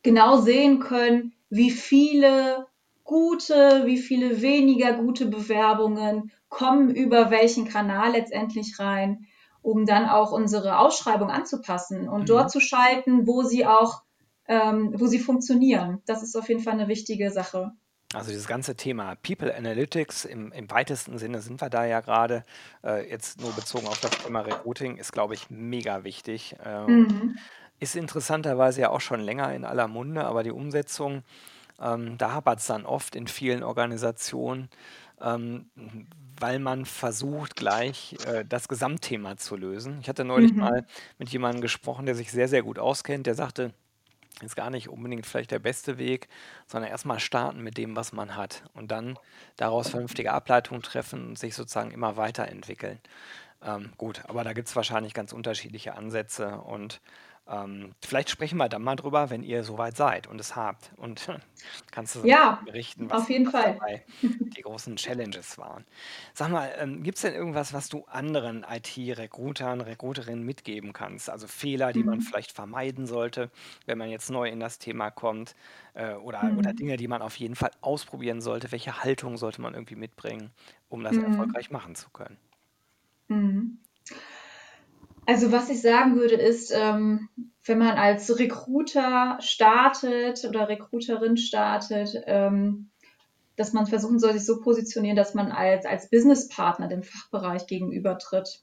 genau 0.01 0.37
sehen 0.37 0.79
können, 0.79 1.33
wie 1.49 1.71
viele 1.71 2.67
gute, 3.05 3.83
wie 3.85 3.97
viele 3.97 4.41
weniger 4.41 4.93
gute 4.93 5.27
Bewerbungen 5.27 6.31
kommen 6.49 6.93
über 6.93 7.31
welchen 7.31 7.65
Kanal 7.65 8.11
letztendlich 8.11 8.79
rein 8.79 9.27
um 9.65 9.87
dann 9.87 10.07
auch 10.07 10.31
unsere 10.31 10.77
Ausschreibung 10.77 11.31
anzupassen 11.31 12.07
und 12.07 12.21
mhm. 12.21 12.25
dort 12.27 12.51
zu 12.51 12.59
schalten, 12.59 13.25
wo 13.25 13.41
sie 13.41 13.65
auch, 13.65 14.03
ähm, 14.47 14.93
wo 14.95 15.07
sie 15.07 15.17
funktionieren. 15.17 16.03
Das 16.05 16.21
ist 16.21 16.35
auf 16.37 16.47
jeden 16.49 16.61
Fall 16.61 16.73
eine 16.73 16.87
wichtige 16.87 17.31
Sache. 17.31 17.71
Also 18.13 18.29
dieses 18.29 18.47
ganze 18.47 18.75
Thema 18.75 19.15
People 19.15 19.53
Analytics 19.55 20.25
im, 20.25 20.51
im 20.51 20.69
weitesten 20.69 21.17
Sinne 21.17 21.41
sind 21.41 21.61
wir 21.61 21.71
da 21.71 21.83
ja 21.83 22.01
gerade. 22.01 22.45
Äh, 22.83 23.09
jetzt 23.09 23.41
nur 23.41 23.51
bezogen 23.53 23.87
auf 23.87 23.99
das 23.99 24.11
Thema 24.11 24.41
Recruiting 24.41 24.97
ist, 24.97 25.11
glaube 25.11 25.33
ich, 25.33 25.49
mega 25.49 26.03
wichtig. 26.03 26.55
Äh, 26.63 26.85
mhm. 26.85 27.39
Ist 27.79 27.95
interessanterweise 27.95 28.81
ja 28.81 28.91
auch 28.91 29.01
schon 29.01 29.19
länger 29.19 29.51
in 29.51 29.65
aller 29.65 29.87
Munde, 29.87 30.25
aber 30.25 30.43
die 30.43 30.51
Umsetzung, 30.51 31.23
ähm, 31.79 32.17
da 32.17 32.31
hapert 32.33 32.59
es 32.59 32.67
dann 32.67 32.85
oft 32.85 33.15
in 33.15 33.27
vielen 33.27 33.63
Organisationen. 33.63 34.69
Ähm, 35.21 35.69
weil 36.39 36.59
man 36.59 36.85
versucht, 36.85 37.55
gleich 37.55 38.17
äh, 38.25 38.43
das 38.45 38.67
Gesamtthema 38.67 39.37
zu 39.37 39.55
lösen. 39.55 39.99
Ich 40.01 40.09
hatte 40.09 40.25
neulich 40.25 40.51
Mhm. 40.51 40.59
mal 40.59 40.85
mit 41.17 41.29
jemandem 41.29 41.61
gesprochen, 41.61 42.05
der 42.05 42.15
sich 42.15 42.31
sehr, 42.31 42.49
sehr 42.49 42.63
gut 42.63 42.77
auskennt. 42.79 43.25
Der 43.25 43.35
sagte, 43.35 43.73
ist 44.41 44.55
gar 44.55 44.69
nicht 44.69 44.89
unbedingt 44.89 45.25
vielleicht 45.25 45.51
der 45.51 45.59
beste 45.59 45.97
Weg, 45.97 46.27
sondern 46.67 46.91
erstmal 46.91 47.19
starten 47.21 47.61
mit 47.63 47.77
dem, 47.77 47.95
was 47.95 48.11
man 48.13 48.35
hat 48.35 48.63
und 48.73 48.91
dann 48.91 49.17
daraus 49.57 49.89
vernünftige 49.89 50.33
Ableitungen 50.33 50.83
treffen 50.83 51.29
und 51.29 51.39
sich 51.39 51.55
sozusagen 51.55 51.91
immer 51.91 52.17
weiterentwickeln. 52.17 52.99
Ähm, 53.63 53.93
gut, 53.97 54.23
aber 54.27 54.43
da 54.43 54.53
gibt 54.53 54.67
es 54.67 54.75
wahrscheinlich 54.75 55.13
ganz 55.13 55.33
unterschiedliche 55.33 55.95
Ansätze 55.95 56.57
und 56.59 57.01
ähm, 57.47 57.93
vielleicht 58.03 58.29
sprechen 58.29 58.57
wir 58.57 58.69
dann 58.69 58.83
mal 58.83 58.95
drüber, 58.95 59.29
wenn 59.29 59.43
ihr 59.43 59.63
soweit 59.63 59.95
seid 59.97 60.27
und 60.27 60.39
es 60.39 60.55
habt. 60.55 60.91
Und 60.97 61.27
kannst 61.91 62.15
du 62.15 62.29
Ja, 62.29 62.65
berichten, 62.65 63.09
was, 63.09 63.21
auf 63.21 63.29
jeden 63.29 63.49
was 63.51 63.51
Fall. 63.51 63.81
dabei 63.81 64.05
die 64.57 64.61
großen 64.61 64.95
Challenges 64.95 65.57
waren. 65.57 65.85
Sag 66.33 66.49
mal, 66.49 66.73
ähm, 66.77 67.03
gibt 67.03 67.17
es 67.17 67.23
denn 67.23 67.33
irgendwas, 67.33 67.73
was 67.73 67.89
du 67.89 68.05
anderen 68.05 68.63
IT-Recruitern, 68.67 69.81
Recruiterinnen 69.81 70.43
mitgeben 70.45 70.93
kannst? 70.93 71.29
Also 71.29 71.47
Fehler, 71.47 71.91
die 71.93 72.03
man 72.05 72.19
Mhm. 72.19 72.21
vielleicht 72.21 72.53
vermeiden 72.53 73.05
sollte, 73.05 73.51
wenn 73.85 73.97
man 73.97 74.09
jetzt 74.09 74.29
neu 74.29 74.47
in 74.49 74.59
das 74.61 74.79
Thema 74.79 75.11
kommt, 75.11 75.55
äh, 75.93 76.13
oder, 76.13 76.53
oder 76.55 76.71
Mhm. 76.71 76.79
Dinge, 76.79 76.95
die 76.97 77.07
man 77.09 77.21
auf 77.21 77.35
jeden 77.37 77.55
Fall 77.55 77.71
ausprobieren 77.81 78.41
sollte. 78.41 78.71
Welche 78.71 79.03
Haltung 79.03 79.37
sollte 79.37 79.61
man 79.61 79.73
irgendwie 79.73 79.95
mitbringen, 79.95 80.53
um 80.87 81.03
das 81.03 81.17
Mhm. 81.17 81.55
erfolgreich 81.57 81.69
machen 81.71 81.95
zu 81.95 82.09
können? 82.11 82.39
Mhm. 83.29 83.84
Also 85.25 85.51
was 85.51 85.69
ich 85.69 85.81
sagen 85.81 86.15
würde, 86.17 86.35
ist, 86.35 86.71
ähm, 86.75 87.29
wenn 87.65 87.79
man 87.79 87.97
als 87.97 88.37
Recruiter 88.37 89.37
startet 89.41 90.45
oder 90.47 90.69
Recruiterin 90.69 91.37
startet, 91.37 92.21
ähm, 92.27 92.91
dass 93.55 93.73
man 93.73 93.87
versuchen 93.87 94.19
soll, 94.19 94.33
sich 94.33 94.45
so 94.45 94.59
positionieren, 94.59 95.15
dass 95.15 95.33
man 95.33 95.51
als, 95.51 95.85
als 95.85 96.09
Businesspartner 96.09 96.87
dem 96.87 97.03
Fachbereich 97.03 97.65
gegenübertritt. 97.67 98.61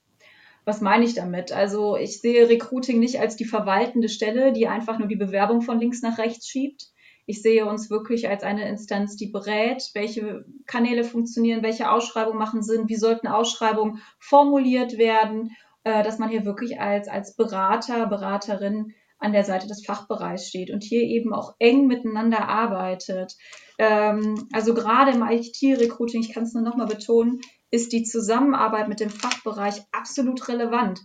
Was 0.64 0.80
meine 0.80 1.04
ich 1.04 1.14
damit? 1.14 1.50
Also 1.50 1.96
ich 1.96 2.20
sehe 2.20 2.48
Recruiting 2.48 3.00
nicht 3.00 3.18
als 3.18 3.34
die 3.34 3.44
verwaltende 3.44 4.08
Stelle, 4.08 4.52
die 4.52 4.68
einfach 4.68 4.98
nur 4.98 5.08
die 5.08 5.16
Bewerbung 5.16 5.62
von 5.62 5.80
links 5.80 6.02
nach 6.02 6.18
rechts 6.18 6.46
schiebt. 6.46 6.92
Ich 7.26 7.42
sehe 7.42 7.66
uns 7.66 7.90
wirklich 7.90 8.28
als 8.28 8.44
eine 8.44 8.68
Instanz, 8.68 9.16
die 9.16 9.28
berät, 9.28 9.90
welche 9.94 10.44
Kanäle 10.66 11.02
funktionieren, 11.02 11.62
welche 11.62 11.90
Ausschreibungen 11.90 12.38
machen 12.38 12.62
Sinn, 12.62 12.88
wie 12.88 12.96
sollten 12.96 13.26
Ausschreibungen 13.26 14.00
formuliert 14.18 14.98
werden 14.98 15.50
äh, 15.84 16.02
dass 16.02 16.18
man 16.18 16.28
hier 16.28 16.44
wirklich 16.44 16.80
als, 16.80 17.08
als 17.08 17.36
Berater, 17.36 18.06
Beraterin 18.06 18.94
an 19.18 19.32
der 19.32 19.44
Seite 19.44 19.68
des 19.68 19.84
Fachbereichs 19.84 20.48
steht 20.48 20.70
und 20.70 20.82
hier 20.82 21.02
eben 21.02 21.32
auch 21.32 21.54
eng 21.58 21.86
miteinander 21.86 22.48
arbeitet. 22.48 23.36
Ähm, 23.78 24.48
also 24.52 24.74
gerade 24.74 25.12
im 25.12 25.22
IT-Recruiting, 25.22 26.20
ich 26.22 26.32
kann 26.32 26.42
es 26.42 26.54
nur 26.54 26.62
nochmal 26.62 26.88
betonen, 26.88 27.40
ist 27.70 27.92
die 27.92 28.02
Zusammenarbeit 28.02 28.88
mit 28.88 29.00
dem 29.00 29.10
Fachbereich 29.10 29.82
absolut 29.92 30.48
relevant, 30.48 31.00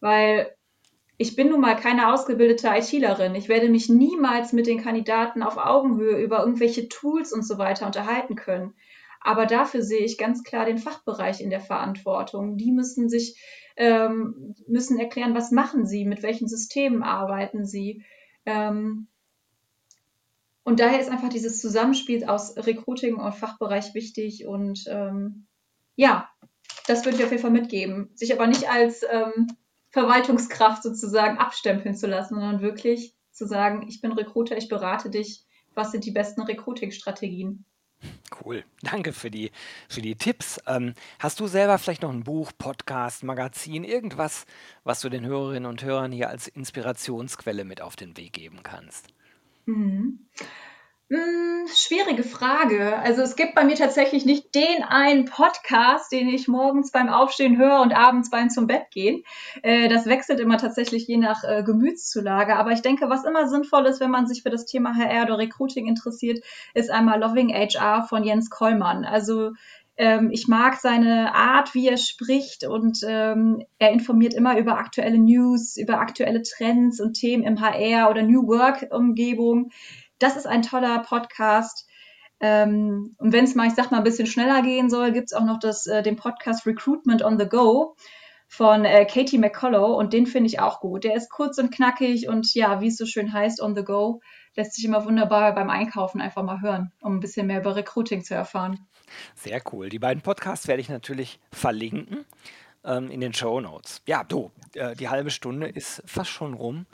weil 0.00 0.54
ich 1.18 1.36
bin 1.36 1.48
nun 1.48 1.60
mal 1.60 1.76
keine 1.76 2.12
ausgebildete 2.12 2.68
ITlerin. 2.68 3.34
Ich 3.34 3.48
werde 3.48 3.68
mich 3.68 3.88
niemals 3.88 4.52
mit 4.52 4.66
den 4.66 4.82
Kandidaten 4.82 5.42
auf 5.42 5.56
Augenhöhe 5.56 6.18
über 6.18 6.40
irgendwelche 6.40 6.88
Tools 6.88 7.32
und 7.32 7.46
so 7.46 7.58
weiter 7.58 7.86
unterhalten 7.86 8.34
können. 8.34 8.74
Aber 9.20 9.46
dafür 9.46 9.82
sehe 9.82 10.04
ich 10.04 10.18
ganz 10.18 10.42
klar 10.42 10.64
den 10.64 10.78
Fachbereich 10.78 11.40
in 11.40 11.50
der 11.50 11.60
Verantwortung. 11.60 12.56
Die 12.56 12.72
müssen 12.72 13.08
sich 13.08 13.38
ähm, 13.76 14.54
müssen 14.66 14.98
erklären, 14.98 15.34
was 15.34 15.50
machen 15.50 15.86
sie, 15.86 16.04
mit 16.04 16.22
welchen 16.22 16.48
Systemen 16.48 17.02
arbeiten 17.02 17.64
sie. 17.64 18.04
Ähm, 18.46 19.08
und 20.64 20.80
daher 20.80 21.00
ist 21.00 21.10
einfach 21.10 21.28
dieses 21.28 21.60
Zusammenspiel 21.60 22.24
aus 22.24 22.56
Recruiting 22.56 23.16
und 23.16 23.34
Fachbereich 23.34 23.94
wichtig 23.94 24.46
und 24.46 24.84
ähm, 24.86 25.46
ja, 25.96 26.28
das 26.86 27.04
würde 27.04 27.18
ich 27.18 27.24
auf 27.24 27.30
jeden 27.30 27.42
Fall 27.42 27.50
mitgeben. 27.50 28.10
Sich 28.14 28.32
aber 28.32 28.46
nicht 28.46 28.70
als 28.70 29.04
ähm, 29.10 29.48
Verwaltungskraft 29.90 30.82
sozusagen 30.82 31.38
abstempeln 31.38 31.94
zu 31.94 32.06
lassen, 32.06 32.34
sondern 32.34 32.62
wirklich 32.62 33.14
zu 33.30 33.46
sagen, 33.46 33.86
ich 33.88 34.00
bin 34.00 34.12
Recruiter, 34.12 34.56
ich 34.56 34.68
berate 34.68 35.10
dich, 35.10 35.44
was 35.74 35.90
sind 35.92 36.04
die 36.04 36.10
besten 36.10 36.42
Recruiting-Strategien. 36.42 37.64
Cool. 38.44 38.64
Danke 38.82 39.12
für 39.12 39.30
die, 39.30 39.50
für 39.88 40.02
die 40.02 40.16
Tipps. 40.16 40.60
Ähm, 40.66 40.94
hast 41.18 41.40
du 41.40 41.46
selber 41.46 41.78
vielleicht 41.78 42.02
noch 42.02 42.12
ein 42.12 42.24
Buch, 42.24 42.52
Podcast, 42.56 43.24
Magazin, 43.24 43.84
irgendwas, 43.84 44.46
was 44.84 45.00
du 45.00 45.08
den 45.08 45.24
Hörerinnen 45.24 45.68
und 45.68 45.82
Hörern 45.82 46.12
hier 46.12 46.28
als 46.28 46.48
Inspirationsquelle 46.48 47.64
mit 47.64 47.80
auf 47.80 47.96
den 47.96 48.16
Weg 48.16 48.32
geben 48.32 48.62
kannst? 48.62 49.08
Mhm. 49.66 50.18
Hm, 51.12 51.66
schwierige 51.66 52.22
Frage. 52.22 52.96
Also 52.96 53.20
es 53.20 53.36
gibt 53.36 53.54
bei 53.54 53.64
mir 53.64 53.74
tatsächlich 53.74 54.24
nicht 54.24 54.54
den 54.54 54.82
einen 54.82 55.26
Podcast, 55.26 56.10
den 56.10 56.26
ich 56.30 56.48
morgens 56.48 56.90
beim 56.90 57.10
Aufstehen 57.10 57.58
höre 57.58 57.82
und 57.82 57.92
abends 57.92 58.30
beim 58.30 58.48
zum 58.48 58.66
Bett 58.66 58.90
gehen. 58.90 59.22
Äh, 59.62 59.90
das 59.90 60.06
wechselt 60.06 60.40
immer 60.40 60.56
tatsächlich 60.56 61.06
je 61.06 61.18
nach 61.18 61.44
äh, 61.44 61.62
Gemütszulage. 61.64 62.56
Aber 62.56 62.72
ich 62.72 62.80
denke, 62.80 63.10
was 63.10 63.26
immer 63.26 63.46
sinnvoll 63.46 63.84
ist, 63.84 64.00
wenn 64.00 64.10
man 64.10 64.26
sich 64.26 64.42
für 64.42 64.48
das 64.48 64.64
Thema 64.64 64.96
HR 64.96 65.24
oder 65.24 65.36
Recruiting 65.36 65.86
interessiert, 65.86 66.42
ist 66.72 66.90
einmal 66.90 67.20
Loving 67.20 67.52
HR 67.52 68.04
von 68.04 68.24
Jens 68.24 68.48
Kollmann. 68.48 69.04
Also 69.04 69.52
ähm, 69.98 70.30
ich 70.32 70.48
mag 70.48 70.76
seine 70.76 71.34
Art, 71.34 71.74
wie 71.74 71.88
er 71.88 71.98
spricht 71.98 72.64
und 72.64 73.00
ähm, 73.06 73.62
er 73.78 73.90
informiert 73.92 74.32
immer 74.32 74.58
über 74.58 74.78
aktuelle 74.78 75.18
News, 75.18 75.76
über 75.76 76.00
aktuelle 76.00 76.42
Trends 76.42 77.00
und 77.00 77.14
Themen 77.14 77.42
im 77.42 77.60
HR 77.60 78.08
oder 78.08 78.22
New 78.22 78.46
Work-Umgebung 78.46 79.70
das 80.22 80.36
ist 80.36 80.46
ein 80.46 80.62
toller 80.62 81.00
Podcast. 81.00 81.86
Ähm, 82.40 83.14
und 83.18 83.32
wenn 83.32 83.44
es 83.44 83.54
mal, 83.54 83.68
ich 83.68 83.74
sag 83.74 83.90
mal, 83.90 83.98
ein 83.98 84.04
bisschen 84.04 84.26
schneller 84.26 84.62
gehen 84.62 84.90
soll, 84.90 85.12
gibt 85.12 85.26
es 85.26 85.32
auch 85.32 85.44
noch 85.44 85.58
das, 85.58 85.86
äh, 85.86 86.02
den 86.02 86.16
Podcast 86.16 86.66
Recruitment 86.66 87.22
on 87.22 87.38
the 87.38 87.46
Go 87.46 87.94
von 88.48 88.84
äh, 88.84 89.06
Katie 89.06 89.38
McCullough 89.38 89.96
und 89.96 90.12
den 90.12 90.26
finde 90.26 90.48
ich 90.48 90.60
auch 90.60 90.80
gut. 90.80 91.04
Der 91.04 91.14
ist 91.14 91.30
kurz 91.30 91.58
und 91.58 91.72
knackig 91.72 92.28
und 92.28 92.52
ja, 92.54 92.80
wie 92.80 92.88
es 92.88 92.96
so 92.96 93.06
schön 93.06 93.32
heißt, 93.32 93.62
on 93.62 93.74
the 93.74 93.82
go, 93.82 94.20
lässt 94.56 94.74
sich 94.74 94.84
immer 94.84 95.06
wunderbar 95.06 95.54
beim 95.54 95.70
Einkaufen 95.70 96.20
einfach 96.20 96.42
mal 96.42 96.60
hören, 96.60 96.92
um 97.00 97.16
ein 97.16 97.20
bisschen 97.20 97.46
mehr 97.46 97.60
über 97.60 97.76
Recruiting 97.76 98.24
zu 98.24 98.34
erfahren. 98.34 98.86
Sehr 99.34 99.62
cool. 99.72 99.88
Die 99.88 99.98
beiden 99.98 100.22
Podcasts 100.22 100.68
werde 100.68 100.82
ich 100.82 100.90
natürlich 100.90 101.40
verlinken 101.50 102.26
ähm, 102.84 103.10
in 103.10 103.20
den 103.20 103.32
Show 103.32 103.60
Notes. 103.60 104.02
Ja, 104.06 104.24
du, 104.24 104.50
äh, 104.74 104.94
die 104.96 105.08
halbe 105.08 105.30
Stunde 105.30 105.68
ist 105.68 106.02
fast 106.06 106.30
schon 106.30 106.54
rum. 106.54 106.86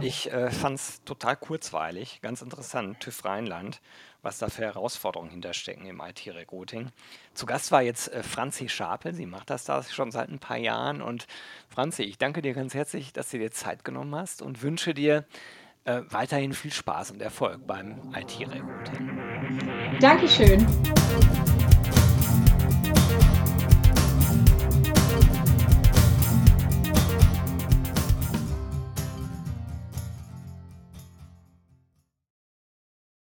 Ich 0.00 0.32
äh, 0.32 0.50
fand 0.50 0.78
es 0.78 1.02
total 1.04 1.36
kurzweilig, 1.36 2.20
ganz 2.22 2.42
interessant, 2.42 3.00
TÜV 3.00 3.24
Rheinland, 3.24 3.80
was 4.22 4.38
da 4.38 4.48
für 4.48 4.62
Herausforderungen 4.62 5.30
hinterstecken 5.30 5.86
im 5.86 6.00
IT-Recruiting. 6.00 6.90
Zu 7.34 7.46
Gast 7.46 7.72
war 7.72 7.82
jetzt 7.82 8.12
äh, 8.12 8.22
Franzi 8.22 8.68
Schapel, 8.68 9.14
sie 9.14 9.26
macht 9.26 9.50
das 9.50 9.64
da 9.64 9.82
schon 9.82 10.10
seit 10.10 10.28
ein 10.28 10.38
paar 10.38 10.58
Jahren. 10.58 11.02
Und 11.02 11.26
Franzi, 11.68 12.02
ich 12.02 12.18
danke 12.18 12.42
dir 12.42 12.54
ganz 12.54 12.74
herzlich, 12.74 13.12
dass 13.12 13.30
du 13.30 13.38
dir 13.38 13.50
Zeit 13.50 13.84
genommen 13.84 14.14
hast 14.14 14.42
und 14.42 14.62
wünsche 14.62 14.94
dir 14.94 15.24
äh, 15.84 16.02
weiterhin 16.10 16.52
viel 16.52 16.72
Spaß 16.72 17.12
und 17.12 17.22
Erfolg 17.22 17.66
beim 17.66 18.12
IT-Recruiting. 18.14 19.98
Dankeschön. 20.00 20.66